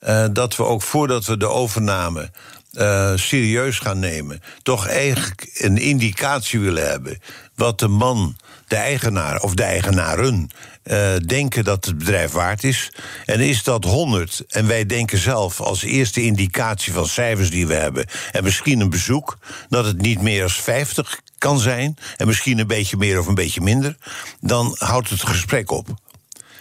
[0.00, 2.30] Uh, dat we ook voordat we de overname
[2.72, 7.20] uh, serieus gaan nemen, toch eigenlijk een indicatie willen hebben
[7.54, 8.36] wat de man,
[8.68, 10.50] de eigenaar of de eigenaren
[10.84, 12.92] uh, denken dat het bedrijf waard is.
[13.24, 17.74] En is dat 100 en wij denken zelf als eerste indicatie van cijfers die we
[17.74, 22.58] hebben en misschien een bezoek dat het niet meer als 50 kan zijn en misschien
[22.58, 23.96] een beetje meer of een beetje minder,
[24.40, 25.88] dan houdt het gesprek op.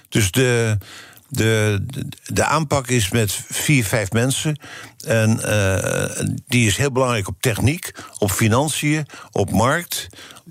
[0.10, 0.78] Dus de
[1.29, 1.85] de,
[2.25, 4.59] de, aanpak is met vier, vijf mensen.
[5.05, 10.07] En uh, die is heel belangrijk op techniek, op financiën, op markt.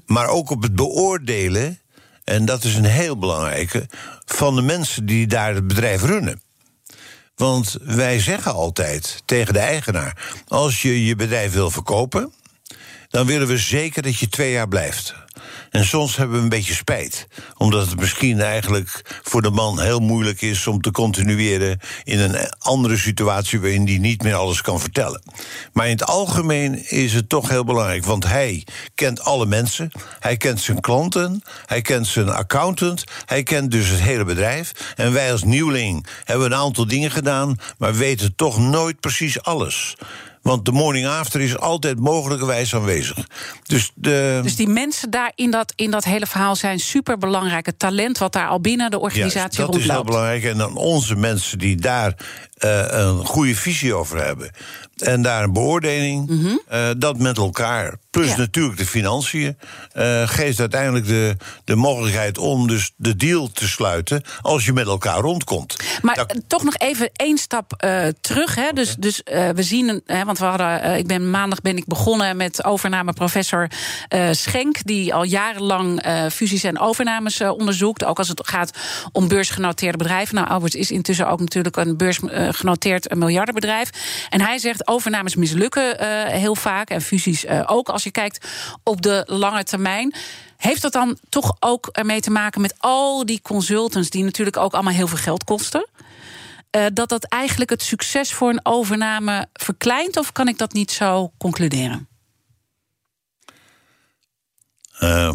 [0.07, 1.79] Maar ook op het beoordelen.
[2.25, 3.89] En dat is een heel belangrijke.
[4.25, 6.43] van de mensen die daar het bedrijf runnen.
[7.37, 12.33] Want wij zeggen altijd tegen de eigenaar: als je je bedrijf wil verkopen.
[13.09, 15.15] dan willen we zeker dat je twee jaar blijft.
[15.71, 17.27] En soms hebben we een beetje spijt.
[17.57, 22.37] Omdat het misschien eigenlijk voor de man heel moeilijk is om te continueren in een
[22.59, 25.23] andere situatie waarin hij niet meer alles kan vertellen.
[25.73, 28.05] Maar in het algemeen is het toch heel belangrijk.
[28.05, 29.91] Want hij kent alle mensen.
[30.21, 31.43] Hij kent zijn klanten.
[31.67, 33.05] Hij kent zijn accountant.
[33.25, 34.73] Hij kent dus het hele bedrijf.
[34.97, 37.57] En wij als nieuweling hebben een aantal dingen gedaan.
[37.79, 39.97] maar weten toch nooit precies alles.
[40.45, 43.27] Want de morning after is altijd mogelijkerwijs aanwezig.
[43.63, 47.67] Dus, de, Dus die mensen daar in dat, in dat hele verhaal zijn super belangrijk.
[47.67, 49.95] Het talent wat daar al binnen de organisatie Juist, dat is rondloopt.
[49.95, 50.45] heel belangrijk.
[50.45, 52.17] En dan onze mensen die daar
[52.55, 54.51] eh, een goede visie over hebben.
[54.97, 56.31] En daar een beoordeling,
[56.69, 57.97] eh, dat met elkaar.
[58.11, 58.35] Plus Mhm.
[58.35, 58.41] Ja.
[58.41, 59.59] natuurlijk de financiën.
[59.93, 64.23] eh, geeft uiteindelijk de, de mogelijkheid om dus de deal te sluiten.
[64.43, 65.77] als je met elkaar rondkomt.
[66.03, 67.73] Maar Dat- eh, toch nog even één stap
[68.21, 68.55] terug.
[68.55, 68.71] Hè.
[68.73, 69.21] Dus, dus
[69.55, 73.69] we zien, hè, want we hadden, ik ben maandag ben ik begonnen met overname professor
[74.31, 76.03] Schenk, die al jarenlang
[76.33, 78.05] fusies en overnames onderzoekt.
[78.05, 78.71] Ook als het gaat
[79.13, 80.35] om beursgenoteerde bedrijven.
[80.35, 83.91] Nou, Alberts is intussen ook natuurlijk een beursgenoteerd miljardenbedrijf.
[84.31, 87.89] En hij zegt overnames mislukken eh, heel vaak en fusies eh, ook.
[87.89, 88.49] Als je kijkt
[88.83, 90.15] op de lange termijn.
[90.57, 94.73] Heeft dat dan toch ook ermee te maken met al die consultants die natuurlijk ook
[94.73, 95.89] allemaal heel veel geld kosten?
[96.75, 100.17] Eh, dat dat eigenlijk het succes voor een overname verkleint?
[100.17, 102.09] Of kan ik dat niet zo concluderen?
[104.99, 105.35] Eh,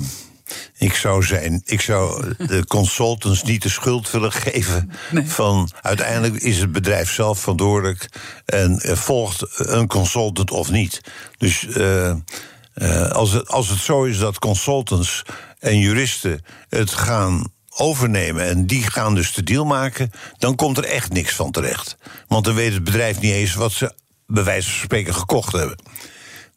[0.77, 4.91] ik zou, zijn, ik zou de consultants niet de schuld willen geven.
[5.25, 8.09] Van uiteindelijk is het bedrijf zelf verantwoordelijk.
[8.45, 11.01] En eh, volgt een consultant of niet.
[11.37, 15.23] Dus eh, eh, als, het, als het zo is dat consultants
[15.59, 20.85] en juristen het gaan overnemen en die gaan dus de deal maken, dan komt er
[20.85, 21.97] echt niks van terecht.
[22.27, 23.93] Want dan weet het bedrijf niet eens wat ze
[24.27, 25.77] bij wijze van spreken gekocht hebben.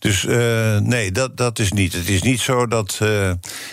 [0.02, 1.92] Dus eh, nee, dat, dat is niet.
[1.92, 2.98] Het is niet zo dat.
[3.00, 3.08] eh,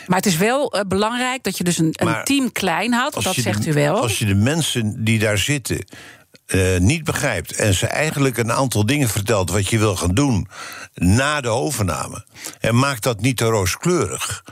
[0.08, 3.16] Maar het is wel eh, belangrijk dat je dus een, een team klein houdt.
[3.16, 4.02] als Dat zegt de, u wel.
[4.02, 5.86] Als je de mensen die daar zitten.
[6.80, 10.48] niet begrijpt en ze eigenlijk een aantal dingen vertelt wat je wil gaan doen
[10.94, 12.26] na de overname.
[12.60, 14.44] En maakt dat niet te rooskleurig,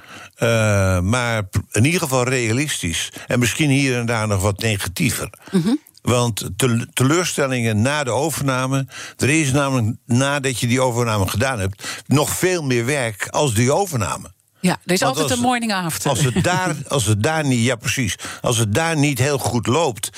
[1.03, 3.11] maar in ieder geval realistisch.
[3.27, 5.29] En misschien hier en daar nog wat negatiever.
[5.51, 5.73] Mhm.
[6.07, 8.87] Want tel- teleurstellingen na de overname.
[9.17, 12.03] Er is namelijk nadat je die overname gedaan hebt.
[12.07, 14.31] nog veel meer werk als die overname.
[14.59, 16.09] ja, er is Want altijd als- een morning after.
[16.09, 18.15] Als het, daar, als het daar niet, ja precies.
[18.41, 20.09] Als het daar niet heel goed loopt,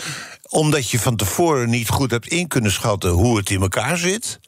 [0.49, 4.39] omdat je van tevoren niet goed hebt in kunnen schatten hoe het in elkaar zit.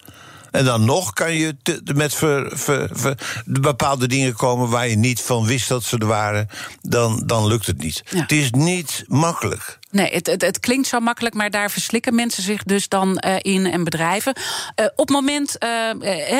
[0.51, 4.95] En dan nog kan je te- met ver- ver- ver- bepaalde dingen komen waar je
[4.95, 6.47] niet van wist dat ze er waren.
[6.81, 8.03] Dan, dan lukt het niet.
[8.09, 8.21] Ja.
[8.21, 9.79] Het is niet makkelijk.
[9.91, 13.35] Nee, het, het, het klinkt zo makkelijk, maar daar verslikken mensen zich dus dan eh,
[13.41, 14.33] in en bedrijven.
[14.75, 15.67] Eh, op het moment, eh,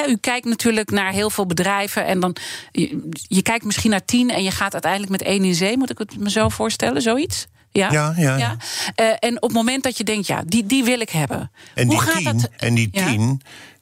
[0.08, 2.36] u kijkt natuurlijk naar heel veel bedrijven en dan
[2.72, 5.78] je, je kijkt misschien naar tien en je gaat uiteindelijk met één in zee.
[5.78, 7.48] Moet ik het me zo voorstellen, zoiets?
[7.72, 8.58] Ja, Ja, ja, ja.
[9.20, 11.52] En op het moment dat je denkt, ja, die, die wil ik hebben.
[11.76, 12.50] En Hoe die gaat tien, dat?
[12.58, 13.06] en die Ja?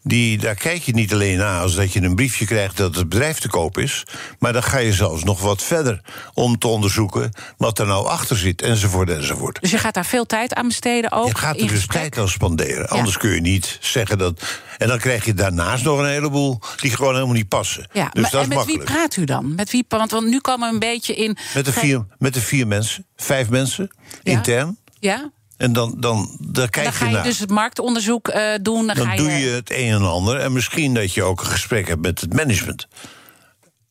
[0.10, 3.10] Die, daar kijk je niet alleen naar als dat je een briefje krijgt dat het
[3.10, 4.04] bedrijf te koop is.
[4.40, 6.02] Maar dan ga je zelfs nog wat verder
[6.34, 9.62] om te onderzoeken wat er nou achter zit, enzovoort, enzovoort.
[9.62, 11.28] Dus je gaat daar veel tijd aan besteden ook.
[11.28, 12.02] Je gaat er dus gesprek?
[12.02, 12.90] tijd aan spanderen.
[12.90, 14.42] Anders kun je niet zeggen dat.
[14.78, 17.88] En dan krijg je daarnaast nog een heleboel die gewoon helemaal niet passen.
[17.92, 19.56] Ja, dus maar, dat en is met wie praat u dan?
[19.56, 21.38] Met wie, want, want nu komen we een beetje in.
[21.54, 23.90] Met de, vier, met de vier mensen, vijf mensen,
[24.24, 24.32] Ja.
[24.32, 24.78] intern.
[25.00, 27.24] Ja, En dan, dan daar kijk dan ga je naar.
[27.24, 28.88] dus het marktonderzoek eh, doen.
[28.88, 30.40] Dan, dan ga doe je het een en ander.
[30.40, 32.88] En misschien dat je ook een gesprek hebt met het management.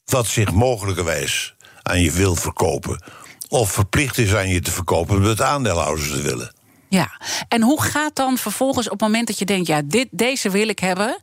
[0.04, 3.02] Wat zich mogelijkerwijs aan je wil verkopen.
[3.48, 6.52] Of verplicht is aan je te verkopen, omdat aandeelhouders het willen.
[6.88, 10.50] Ja, en hoe gaat dan vervolgens op het moment dat je denkt, ja, dit, deze
[10.50, 11.20] wil ik hebben,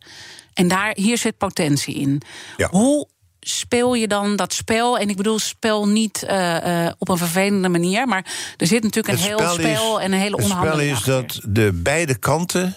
[0.53, 2.21] en daar, hier zit potentie in.
[2.57, 2.67] Ja.
[2.69, 3.07] Hoe
[3.47, 4.97] speel je dan dat spel?
[4.97, 8.25] En ik bedoel, spel niet eh, eh, op een vervelende manier, maar
[8.57, 10.91] er zit natuurlijk een heel spel en een hele Het spel onderhandeling.
[10.91, 11.13] is achter.
[11.13, 12.75] dat de beide kanten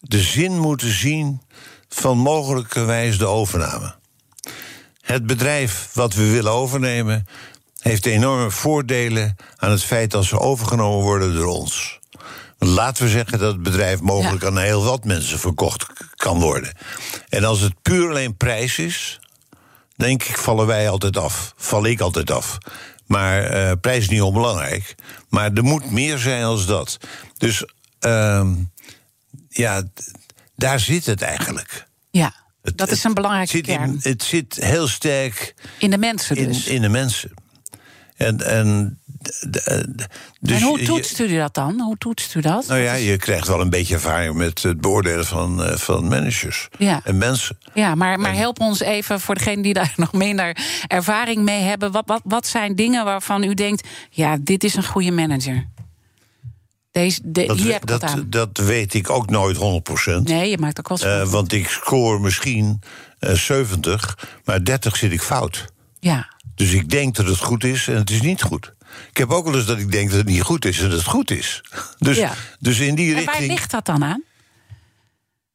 [0.00, 1.40] de zin moeten zien
[1.88, 3.94] van mogelijkerwijs de overname.
[5.00, 7.26] Het bedrijf wat we willen overnemen
[7.80, 11.98] heeft enorme voordelen aan het feit dat ze overgenomen worden door ons.
[12.58, 14.48] Laten we zeggen dat het bedrijf mogelijk Ja.
[14.48, 16.72] aan heel wat mensen verkocht kan worden.
[17.28, 19.20] En als het puur alleen prijs is,
[20.00, 21.52] denk ik, vallen wij altijd af.
[21.56, 22.58] Val ik altijd af.
[23.06, 24.94] Maar eh, prijs is niet onbelangrijk.
[25.28, 26.96] Maar er moet meer zijn als dat.
[27.38, 27.64] Dus
[27.98, 28.54] ehm,
[29.48, 29.82] ja,
[30.56, 31.86] daar zit het eigenlijk.
[32.10, 32.32] Ja,
[32.62, 33.82] Het- dat is het een belangrijke zit kern.
[33.82, 36.66] in- het zit heel sterk In de mensen in, dus.
[36.66, 37.30] in de mensen.
[38.16, 38.99] En, en,
[40.40, 41.80] dus en hoe je- toetst u dat dan?
[41.80, 42.66] Hoe toetst u dat?
[42.66, 46.68] Nou ja, je krijgt wel een beetje ervaring met het beoordelen van, eh, van managers
[46.78, 47.00] Ja.
[47.04, 47.58] en mensen.
[47.74, 51.92] Ja, maar, maar help ons even voor degenen die daar nog minder ervaring mee hebben.
[51.92, 55.68] Wat, wat, wat zijn dingen waarvan u denkt: ja, dit is een goede manager?
[56.92, 58.26] Deze, de, Dat, hier dat, aan.
[58.28, 60.22] dat weet ik ook nooit 100%.
[60.22, 61.30] Nee, je maakt ook wel Eh, fouten.
[61.32, 62.80] want ik score misschien
[63.18, 65.64] eh 70, maar 30 zit ik fout.
[66.00, 68.74] Ja, Dus ik denk dat het goed is en het is niet goed.
[69.10, 70.98] Ik heb ook wel eens dat ik denk dat het niet goed is en dat
[70.98, 71.62] het goed is.
[71.98, 72.34] Dus, Ja.
[72.58, 73.50] dus in die en waar richting.
[73.52, 74.22] ligt dat dan aan?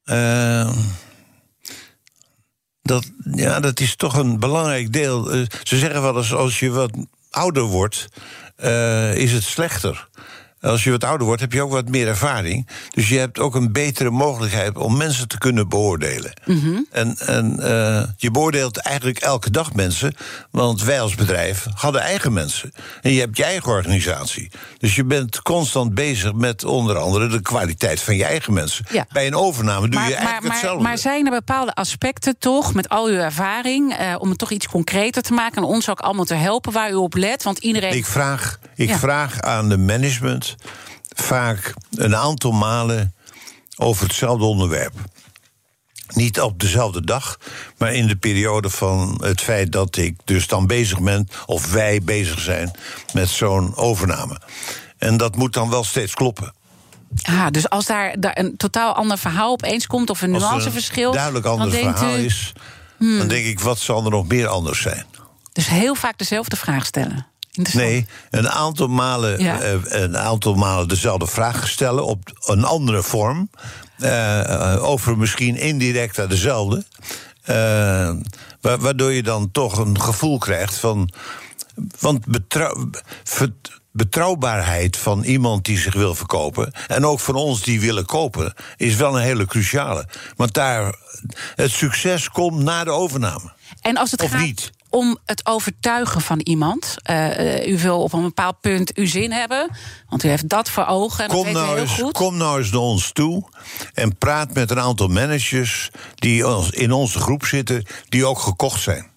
[0.06, 0.76] Uh,
[2.82, 5.36] dat, ja, dat is toch een belangrijk deel.
[5.36, 6.92] Uh, ze zeggen wel eens: als je wat
[7.30, 8.08] ouder wordt,
[8.64, 10.08] uh, is het slechter
[10.66, 12.68] als je wat ouder wordt, heb je ook wat meer ervaring.
[12.90, 16.34] Dus je hebt ook een betere mogelijkheid om mensen te kunnen beoordelen.
[16.46, 16.80] Mhm.
[16.92, 20.14] En, en uh, je beoordeelt eigenlijk elke dag mensen.
[20.52, 22.72] Want wij als bedrijf hadden eigen mensen.
[23.02, 24.52] En je hebt je eigen organisatie.
[24.78, 28.86] Dus je bent constant bezig met onder andere de kwaliteit van je eigen mensen.
[28.92, 29.06] Ja.
[29.12, 30.84] Bij een overname doe maar, je eigenlijk maar, hetzelfde.
[30.84, 34.68] Maar zijn er bepaalde aspecten toch, met al uw ervaring, uh, om het toch iets
[34.68, 37.44] concreter te maken en ons ook allemaal te helpen waar u op let?
[37.44, 37.94] Want iedereen.
[37.96, 38.98] Ik vraag, ik Ja.
[38.98, 40.55] vraag aan de management
[41.16, 43.14] vaak een aantal malen
[43.78, 44.94] over hetzelfde onderwerp.
[46.14, 47.40] Niet op dezelfde dag,
[47.78, 52.02] maar in de periode van het feit dat ik dus dan bezig ben, of wij
[52.02, 52.72] bezig zijn
[53.14, 54.42] met zo'n overname.
[54.98, 56.54] En dat moet dan wel steeds kloppen.
[57.22, 61.08] Ah, dus als daar, daar een totaal ander verhaal opeens komt of een er nuanceverschil.
[61.08, 62.54] een duidelijk ander verhaal u, is,
[62.98, 63.18] hmm.
[63.18, 65.06] dan denk ik, wat zal er nog meer anders zijn?
[65.52, 67.28] Dus heel vaak dezelfde vraag stellen.
[67.74, 69.60] Nee, een aantal malen, Ja.
[69.62, 73.50] eh, een aantal malen dezelfde vraag stellen op een andere vorm.
[74.00, 76.86] eh, over misschien indirect dezelfde.
[77.44, 77.56] eh,
[78.62, 81.10] wa- waardoor je dan toch een gevoel krijgt van.
[82.00, 82.90] Want betrouw-
[83.92, 86.72] betrouwbaarheid van iemand die zich wil verkopen.
[86.88, 88.54] en ook van ons die willen kopen.
[88.78, 90.08] is wel een hele cruciale.
[90.36, 90.96] Want daar.
[91.56, 93.52] het succes komt na de overname.
[93.82, 94.72] En als het Of gaat niet?
[94.96, 96.96] Om het overtuigen van iemand.
[97.04, 99.70] eh, eh, u wil op een bepaald punt uw zin hebben.
[100.10, 101.24] Want u heeft dat voor ogen.
[101.24, 102.14] En dat Kom u nou, heel eens, goed.
[102.14, 103.50] kom nou eens naar ons toe
[103.94, 109.08] en praat met een aantal managers die in onze groep zitten, die ook gekocht zijn.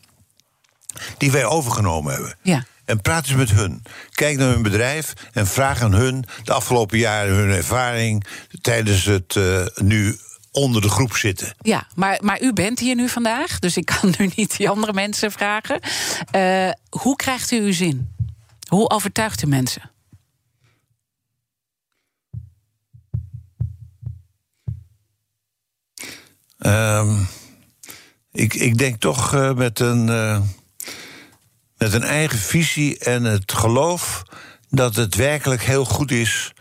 [1.19, 2.37] Die wij overgenomen hebben.
[2.43, 2.64] Ja.
[2.85, 3.83] En praat eens met hun.
[4.11, 8.27] Kijk naar hun bedrijf en vraag aan hun de afgelopen jaren hun ervaring
[8.61, 10.19] tijdens het eh, nu
[10.59, 11.55] onder de groep zitten.
[11.61, 14.92] Ja, maar, maar u bent hier nu vandaag, dus ik kan nu niet die andere
[14.92, 15.81] mensen vragen.
[16.31, 18.14] Eh, hoe krijgt u uw zin?
[18.68, 19.90] Hoe overtuigt u mensen?
[26.59, 27.23] Ehm,
[28.33, 30.40] ik, ik denk toch eh, met, een, eh,
[31.77, 34.23] met een eigen visie en het geloof
[34.71, 36.53] dat het werkelijk heel goed is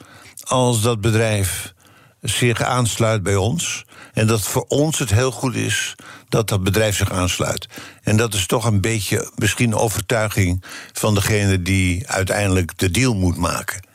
[0.43, 1.73] als dat bedrijf
[2.21, 3.85] zich aansluit bij ons.
[4.13, 5.95] En dat voor ons het heel goed is
[6.29, 7.67] dat dat bedrijf zich aansluit.
[8.03, 13.37] En dat is toch een beetje misschien overtuiging van degene die uiteindelijk de deal moet
[13.37, 13.85] maken.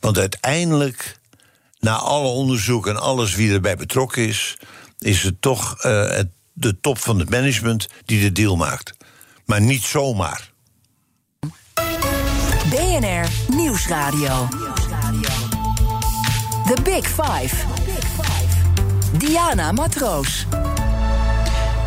[0.00, 1.18] Want uiteindelijk
[1.78, 4.56] na alle onderzoek en alles wie erbij betrokken is,
[4.98, 6.20] is het toch eh,
[6.52, 8.94] de top van het management die de deal maakt.
[9.44, 10.50] Maar niet zomaar.
[12.70, 14.48] BNR Nieuwsradio.
[16.66, 17.54] The Big Five.
[19.18, 20.46] Diana Matroos.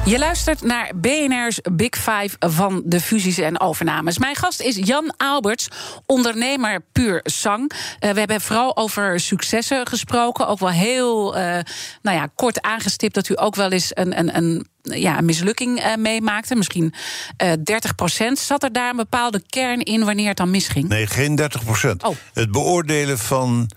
[0.06, 4.18] Je luistert naar BNR's Big Five van de fusies en overnames.
[4.18, 5.68] Mijn gast is Jan Alberts,
[6.06, 7.72] ondernemer puur zang.
[8.00, 10.48] Eh, we hebben vooral over successen gesproken.
[10.48, 11.60] Ook wel heel eh,
[12.02, 15.80] nou ja, kort aangestipt dat u ook wel eens een, een, een, ja, een mislukking
[15.80, 16.56] eh, meemaakte.
[16.56, 16.94] Misschien
[17.38, 18.40] eh 30 procent.
[18.40, 20.88] Zat er daar een bepaalde kern in wanneer het dan misging?
[20.88, 22.04] Nee, geen 30 procent.
[22.04, 22.16] Oh.
[22.34, 23.70] Het beoordelen van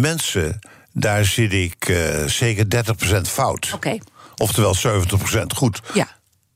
[0.00, 0.58] mensen,
[0.92, 3.70] daar zit ik eh, zeker 30 procent fout.
[3.74, 3.98] Oké,
[4.36, 5.80] Oftewel 70 procent goed.
[5.94, 6.06] ja.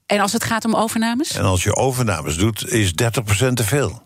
[0.06, 1.30] En als het gaat om overnames?
[1.32, 4.02] En als je overnames doet, is 30 procent te veel.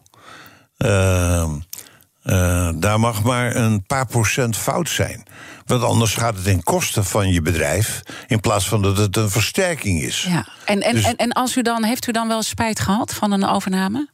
[2.23, 5.23] Eh, daar mag maar een paar procent fout zijn.
[5.67, 8.03] Want anders gaat het ten koste van je bedrijf...
[8.27, 10.23] in plaats van dat het een versterking is.
[10.29, 10.47] Ja.
[10.65, 13.33] En, en, Dus- en, en als u dan, heeft u dan wel spijt gehad van
[13.33, 14.09] een overname?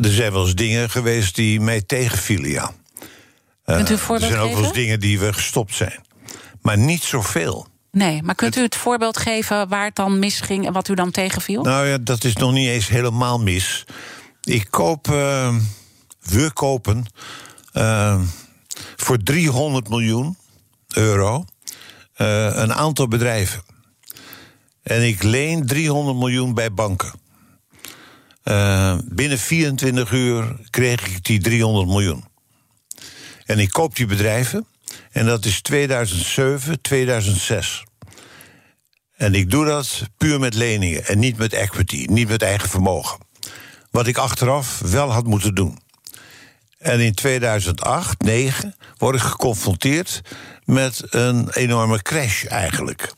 [0.00, 2.70] Er zijn wel eens dingen geweest die mij tegenvielen, ja.
[3.64, 6.00] Eh, Kunt u een er zijn ook wel eens dingen die we gestopt zijn.
[6.62, 7.68] Maar niet zoveel.
[7.92, 11.10] Nee, maar kunt u het voorbeeld geven waar het dan misging en wat u dan
[11.10, 11.62] tegenviel?
[11.62, 13.84] Nou ja, dat is nog niet eens helemaal mis.
[14.42, 15.54] Ik koop, eh,
[16.20, 17.06] we kopen
[17.72, 18.20] eh,
[18.96, 20.36] voor 300 miljoen
[20.88, 21.44] euro
[22.14, 23.62] eh, een aantal bedrijven.
[24.82, 27.12] En ik leen 300 miljoen bij banken.
[28.42, 32.24] Eh, binnen 24 uur kreeg ik die 300 miljoen.
[33.44, 34.66] En ik koop die bedrijven.
[35.10, 37.84] En dat is 2007, 2006.
[39.16, 43.18] En ik doe dat puur met leningen en niet met equity, niet met eigen vermogen.
[43.90, 45.78] Wat ik achteraf wel had moeten doen.
[46.78, 50.20] En in 2008, 2009 word ik geconfronteerd
[50.64, 53.14] met een enorme crash eigenlijk.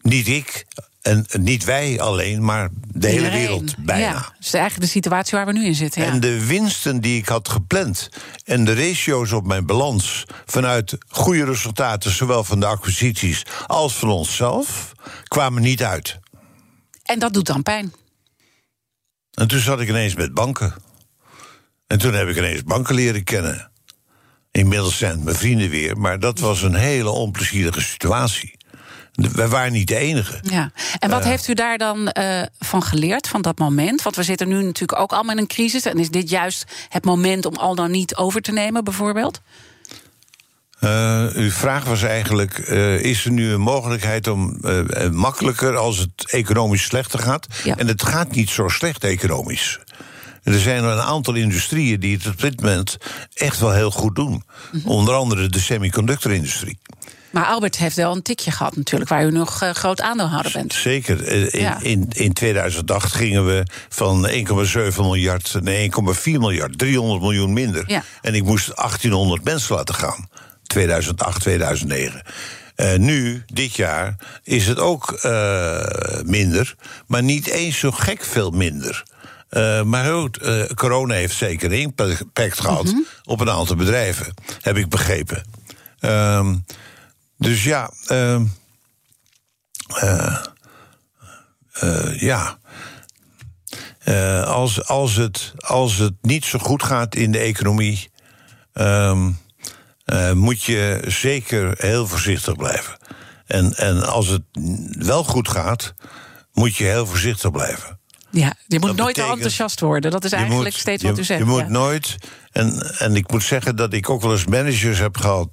[0.00, 0.66] Niet ik,
[1.04, 4.04] En niet wij alleen, maar de hele wereld bijna.
[4.04, 6.02] Ja, dat is eigenlijk de situatie waar we nu in zitten.
[6.02, 6.08] Ja.
[6.08, 8.08] En de winsten die ik had gepland
[8.44, 14.10] en de ratio's op mijn balans vanuit goede resultaten, zowel van de acquisities als van
[14.10, 14.92] onszelf,
[15.24, 16.18] kwamen niet uit.
[17.02, 17.92] en dat doet dan pijn.
[19.30, 20.74] En toen zat ik ineens met banken.
[21.86, 23.70] En toen heb ik ineens banken leren kennen.
[24.50, 28.56] Inmiddels zijn het mijn vrienden weer, maar dat was een hele onplezierige situatie.
[29.14, 30.38] Wij waren niet de enige.
[30.42, 30.70] Ja.
[30.98, 34.02] En wat heeft u daar dan eh, van geleerd, van dat moment?
[34.02, 35.84] Want we zitten nu natuurlijk ook allemaal in een crisis.
[35.84, 39.40] En is dit juist het moment om al dan niet over te nemen, bijvoorbeeld?
[40.80, 45.98] Uh, uw vraag was eigenlijk: uh, is er nu een mogelijkheid om uh, makkelijker als
[45.98, 47.46] het economisch slechter gaat?
[47.64, 47.76] Ja.
[47.76, 49.78] En het gaat niet zo slecht economisch.
[50.42, 52.96] Er zijn een aantal industrieën die het op dit moment
[53.34, 54.42] echt wel heel goed doen.
[54.72, 54.88] Mhm.
[54.88, 56.78] Onder andere de semiconductorindustrie.
[57.34, 60.72] Maar Albert heeft wel een tikje gehad natuurlijk, waar u nog uh, groot aandeelhouder bent.
[60.72, 61.28] Zeker.
[61.28, 61.78] In, Ja.
[61.82, 66.78] in, in 2008 gingen we van 1,7 miljard naar 1,4 miljard.
[66.78, 67.84] 300 miljoen minder.
[67.86, 68.02] Ja.
[68.20, 70.28] En ik moest 1800 mensen laten gaan.
[70.62, 72.22] 2008, 2009.
[72.74, 75.80] Eh, nu, dit jaar, is het ook eh,
[76.24, 76.74] minder.
[77.06, 79.04] Maar niet eens zo gek veel minder.
[79.48, 84.88] Eh, maar goed, eh, corona heeft zeker impact gehad op een aantal bedrijven, heb ik
[84.88, 85.42] begrepen.
[85.98, 86.54] Ehm,
[87.44, 88.44] dus ja, ehm,
[89.94, 90.44] eh,
[91.72, 92.58] eh, ja.
[93.98, 98.10] Eh, als, als, het, als het niet zo goed gaat in de economie,
[98.72, 99.30] ehm,
[100.04, 102.96] eh, moet je zeker heel voorzichtig blijven.
[103.46, 104.42] En, en als het
[104.98, 105.94] wel goed gaat,
[106.52, 107.98] moet je heel voorzichtig blijven.
[108.34, 110.10] Ja, je moet Dat nooit te betekent- enthousiast worden.
[110.10, 111.40] Dat is eigenlijk moet- steeds je, wat u zegt.
[111.40, 111.68] Je moet ja.
[111.68, 112.16] nooit.
[112.52, 115.48] En, en ik moet zeggen dat ik ook wel eens managers heb gehad.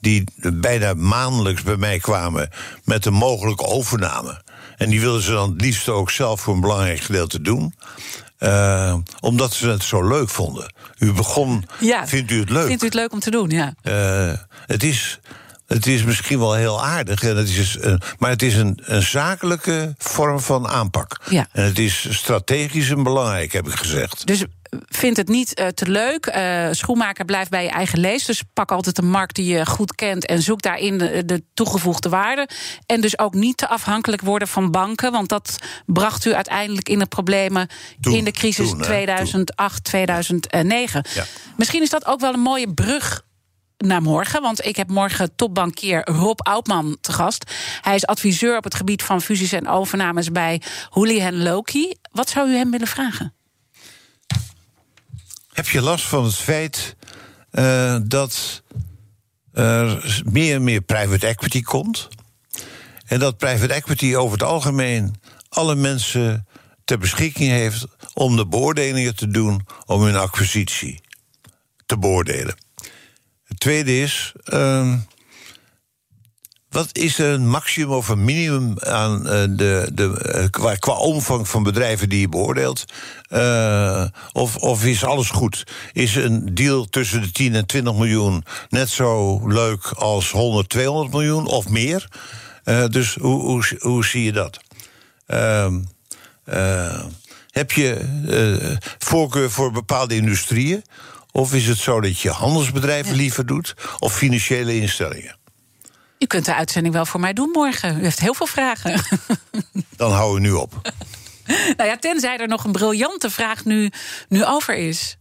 [0.00, 2.48] die bijna maandelijks bij mij kwamen.
[2.84, 4.42] met een mogelijke overname.
[4.76, 7.74] En die wilden ze dan het liefst ook zelf voor een belangrijk gedeelte doen.
[8.38, 10.72] Eh, omdat ze het zo leuk vonden.
[10.98, 11.64] U begon.
[11.80, 12.06] Ja.
[12.06, 12.66] Vindt u het leuk?
[12.66, 13.50] Vindt u het leuk om te doen?
[13.50, 13.74] Ja.
[13.82, 14.32] Eh,
[14.66, 15.18] het, is,
[15.74, 19.02] het is misschien wel heel aardig, en het is, een- maar het is een, een
[19.02, 21.20] zakelijke vorm van aanpak.
[21.30, 21.46] Ja.
[21.52, 24.26] En het is strategisch en belangrijk, heb ik gezegd.
[24.26, 24.44] Dus
[24.88, 26.26] vind het niet eh, te leuk.
[26.26, 28.24] Eh, schoenmaker blijft bij je eigen lees.
[28.24, 32.08] Dus pak altijd een markt die je goed kent en zoek daarin de, de toegevoegde
[32.08, 32.48] waarde.
[32.86, 35.12] En dus ook niet te afhankelijk worden van banken.
[35.12, 37.68] Want dat bracht u uiteindelijk in de problemen
[38.00, 41.04] Toen, in de crisis toen, hè, 2008, 2009.
[41.14, 41.24] Ja.
[41.56, 43.22] Misschien is dat ook wel een mooie brug
[43.84, 44.42] naar morgen.
[44.42, 47.52] Want ik heb morgen topbankier Rob Oudman te gast.
[47.80, 51.94] Hij is adviseur op het gebied van fusies en overnames bij Houlihan Loki.
[52.12, 53.34] Wat zou u hem willen vragen?
[55.52, 56.96] Heb je last van het feit
[57.50, 58.62] eh, dat
[59.52, 62.08] er meer en meer private equity komt?
[63.06, 65.14] En dat private equity over het algemeen
[65.48, 66.46] alle mensen
[66.84, 71.00] ter beschikking heeft om de beoordelingen te doen om hun acquisitie
[71.86, 72.63] te beoordelen.
[73.64, 74.32] Tweede is.
[74.44, 74.96] ehm,
[76.68, 80.18] wat is er een maximum of een minimum aan eh, de, de,
[80.52, 82.84] eh, qua, omvang van bedrijven die je beoordeelt?
[83.28, 85.64] Eh, of, of is alles goed?
[85.92, 91.12] Is een deal tussen de 10 en 20 miljoen net zo leuk als 100, 200
[91.12, 92.08] miljoen of meer?
[92.88, 94.60] Dus hoe, hoe, hoe zie je dat?
[95.26, 95.82] Ehm,
[96.44, 97.04] eh,
[97.50, 98.00] heb je
[98.98, 100.84] voorkeur voor bepaalde industrieën?
[101.36, 103.74] Of is het zo dat je handelsbedrijven liever doet?
[103.98, 105.36] Of financiële instellingen?
[106.18, 107.98] U kunt de uitzending wel voor mij doen morgen.
[107.98, 109.02] U heeft heel veel vragen.
[109.96, 110.92] Dan hou je nu op.
[111.76, 113.90] nou ja, tenzij er nog een briljante vraag nu,
[114.28, 115.16] nu over is.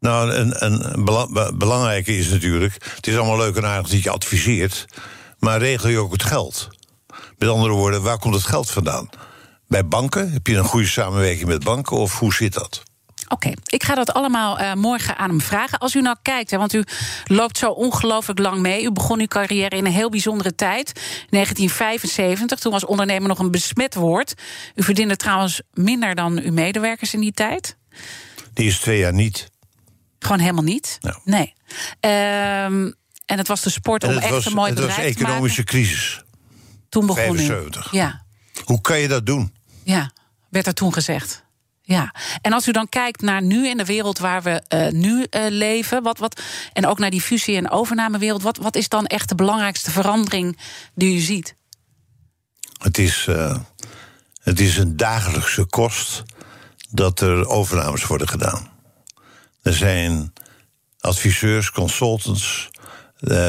[0.00, 2.74] Nou, een, een bela- be- belangrijke is natuurlijk...
[2.94, 4.84] het is allemaal leuk en aardig dat je adviseert...
[5.38, 6.68] maar regel je ook het geld?
[7.38, 9.08] Met andere woorden, waar komt het geld vandaan?
[9.66, 10.32] Bij banken?
[10.32, 11.96] Heb je een goede samenwerking met banken?
[11.96, 12.82] Of hoe zit dat?
[13.34, 15.78] Oké, ik ga dat allemaal eh, morgen aan hem vragen.
[15.78, 16.84] Als u nou kijkt, hè, want u
[17.24, 18.82] loopt zo ongelooflijk lang mee.
[18.84, 20.92] U begon uw carrière in een heel bijzondere tijd.
[21.30, 24.34] 1975, toen was ondernemer nog een besmet woord.
[24.74, 27.76] U verdiende trouwens minder dan uw medewerkers in die tijd.
[28.52, 29.50] Die is twee jaar niet.
[30.18, 30.98] Gewoon helemaal niet.
[31.00, 31.16] Nou.
[31.24, 31.54] Nee.
[32.00, 32.90] Ehm,
[33.26, 35.18] en het was de sport om het echt was, een mooi het was bedrijf te
[35.18, 35.26] maken.
[35.28, 36.22] economische crisis.
[36.88, 37.92] Toen begon 75.
[37.92, 37.96] u.
[37.96, 38.24] Ja,
[38.64, 39.54] Hoe kan je dat doen?
[39.82, 40.10] ja,
[40.50, 41.43] werd er toen gezegd.
[41.86, 45.26] Ja, en als u dan kijkt naar nu in de wereld waar we eh, nu
[45.30, 49.06] eh, leven, wat, wat, en ook naar die fusie- en overnamewereld, wat, wat is dan
[49.06, 50.58] echt de belangrijkste verandering
[50.94, 51.56] die u ziet?
[52.82, 53.56] Het is, eh,
[54.42, 56.22] het is een dagelijkse kost
[56.90, 58.68] dat er overnames worden gedaan.
[59.62, 60.32] Er zijn
[60.98, 62.70] adviseurs, consultants,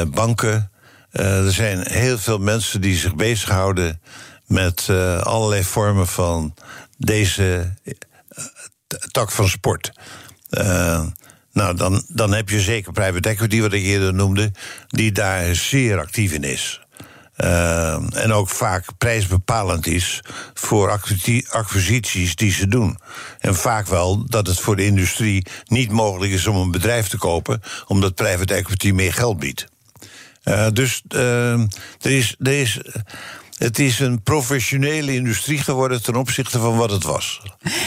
[0.08, 0.70] banken.
[1.10, 4.00] er zijn heel veel mensen die zich bezighouden
[4.46, 4.88] met
[5.22, 6.54] allerlei vormen van
[6.98, 7.74] deze
[9.10, 9.92] tak van sport.
[10.50, 11.06] Uh,
[11.52, 14.52] nou, dan, dan heb je zeker private equity, wat ik eerder noemde,
[14.88, 16.80] die daar zeer actief in is.
[17.36, 20.22] Uh, en ook vaak prijsbepalend is
[20.54, 20.90] voor
[21.48, 22.98] acquisities die ze doen.
[23.38, 27.18] En vaak wel dat het voor de industrie niet mogelijk is om een bedrijf te
[27.18, 29.66] kopen, omdat private equity meer geld biedt.
[30.72, 31.70] Dus uh, er
[32.00, 32.36] is.
[32.38, 32.80] Er is
[33.56, 37.42] het is een professionele industrie geworden ten opzichte van wat het was.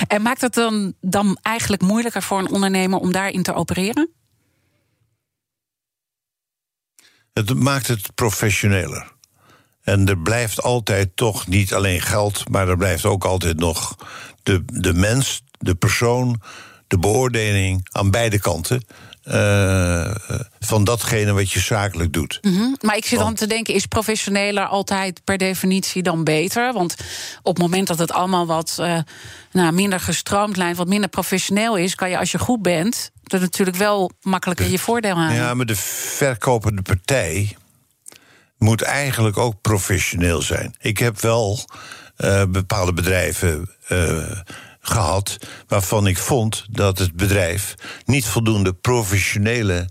[0.07, 4.09] En maakt het dan, dan eigenlijk moeilijker voor een ondernemer om daarin te opereren?
[7.33, 9.11] Het maakt het professioneler.
[9.81, 13.95] En er blijft altijd toch niet alleen geld, maar er blijft ook altijd nog
[14.43, 16.41] de, de mens, de persoon,
[16.87, 18.85] de beoordeling aan beide kanten.
[19.31, 20.15] Uh,
[20.59, 22.39] van datgene wat je zakelijk doet.
[22.41, 22.75] Mm -hmm.
[22.81, 26.73] Maar ik zit dan te denken, is professioneler altijd per definitie dan beter?
[26.73, 26.95] Want
[27.41, 28.97] op het moment dat het allemaal wat uh,
[29.51, 33.39] nou, minder gestroomd lijnt, wat minder professioneel is, kan je als je goed bent, er
[33.39, 35.35] natuurlijk wel makkelijker je voordeel halen.
[35.35, 37.57] Ja, maar de verkopende partij
[38.57, 40.75] moet eigenlijk ook professioneel zijn.
[40.79, 41.59] Ik heb wel
[42.17, 43.69] uh, bepaalde bedrijven
[44.89, 45.37] gehad
[45.67, 47.75] waarvan ik vond dat het bedrijf
[48.05, 49.87] niet voldoende professionele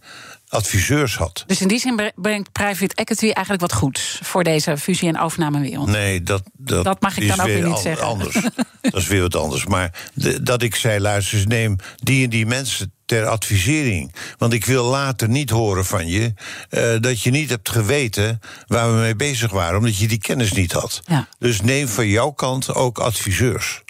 [0.49, 1.45] adviseurs had.
[1.47, 5.89] Dus in die zin brengt private equity eigenlijk wat goeds voor deze fusie- en overnamewereld?
[5.89, 8.07] Nee, dat, dat, dat mag ik dan ook weer niet zeggen.
[8.07, 8.35] Anders.
[8.81, 9.67] dat is weer wat anders.
[9.67, 14.15] Maar de, dat ik zei, luister neem die en die mensen ter advisering.
[14.39, 16.33] Want ik wil later niet horen van je
[16.71, 20.53] uh, dat je niet hebt geweten waar we mee bezig waren, omdat je die kennis
[20.53, 21.01] niet had.
[21.05, 21.29] Ja.
[21.39, 23.83] Dus neem van jouw kant ook adviseurs.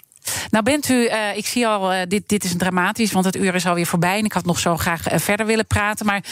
[0.49, 3.55] Nou bent u, uh, ik zie al, uh, dit, dit is dramatisch, want het uur
[3.55, 4.17] is alweer voorbij.
[4.17, 6.05] En ik had nog zo graag uh, verder willen praten.
[6.05, 6.23] Maar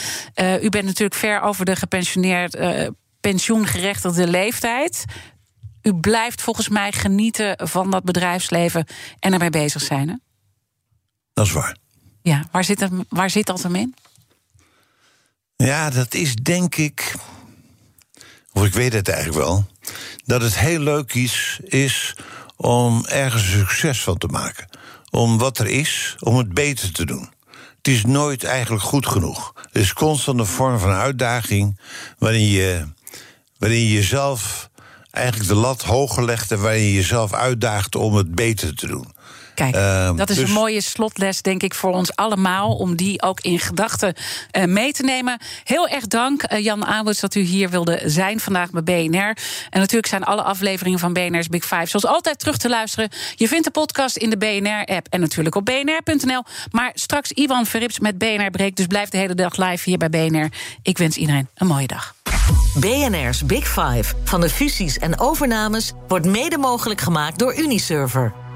[0.62, 2.56] u bent natuurlijk ver over de gepensioneerd,
[3.20, 5.04] pensioengerechtigde leeftijd.
[5.82, 8.86] U blijft volgens mij genieten van dat bedrijfsleven
[9.18, 10.08] en ermee bezig zijn.
[10.08, 10.14] Hè?
[11.32, 11.76] Dat is waar.
[12.22, 13.94] Ja, waar zit, het, waar zit dat hem in?
[15.56, 17.14] Ja, dat is denk ik.
[18.52, 19.66] Of ik weet het eigenlijk wel.
[20.24, 22.16] Dat het heel leuk is, is
[22.58, 24.68] om ergens succes van te maken.
[25.10, 27.28] Om wat er is, om het beter te doen.
[27.76, 29.52] Het is nooit eigenlijk goed genoeg.
[29.54, 31.80] Het is constant een vorm van uitdaging
[32.18, 32.86] waarin je,
[33.58, 34.70] waarin je jezelf
[35.10, 39.12] eigenlijk de lat hoger legt en waarin je jezelf uitdaagt om het beter te doen.
[39.58, 40.48] Kijk, uh, dat is dus...
[40.48, 42.76] een mooie slotles, denk ik, voor ons allemaal.
[42.76, 44.14] Om die ook in gedachten
[44.52, 45.38] uh, mee te nemen.
[45.64, 49.36] Heel erg dank, uh, Jan Aarts, dat u hier wilde zijn vandaag bij BNR.
[49.70, 53.10] En natuurlijk zijn alle afleveringen van BNR's Big Five zoals altijd terug te luisteren.
[53.34, 56.42] Je vindt de podcast in de BNR-app en natuurlijk op bnr.nl.
[56.70, 58.76] Maar straks Iwan Verrips met BNR Breek.
[58.76, 60.48] Dus blijf de hele dag live hier bij BNR.
[60.82, 62.14] Ik wens iedereen een mooie dag.
[62.74, 64.14] BNR's Big Five.
[64.24, 68.46] Van de fusies en overnames wordt mede mogelijk gemaakt door Uniserver.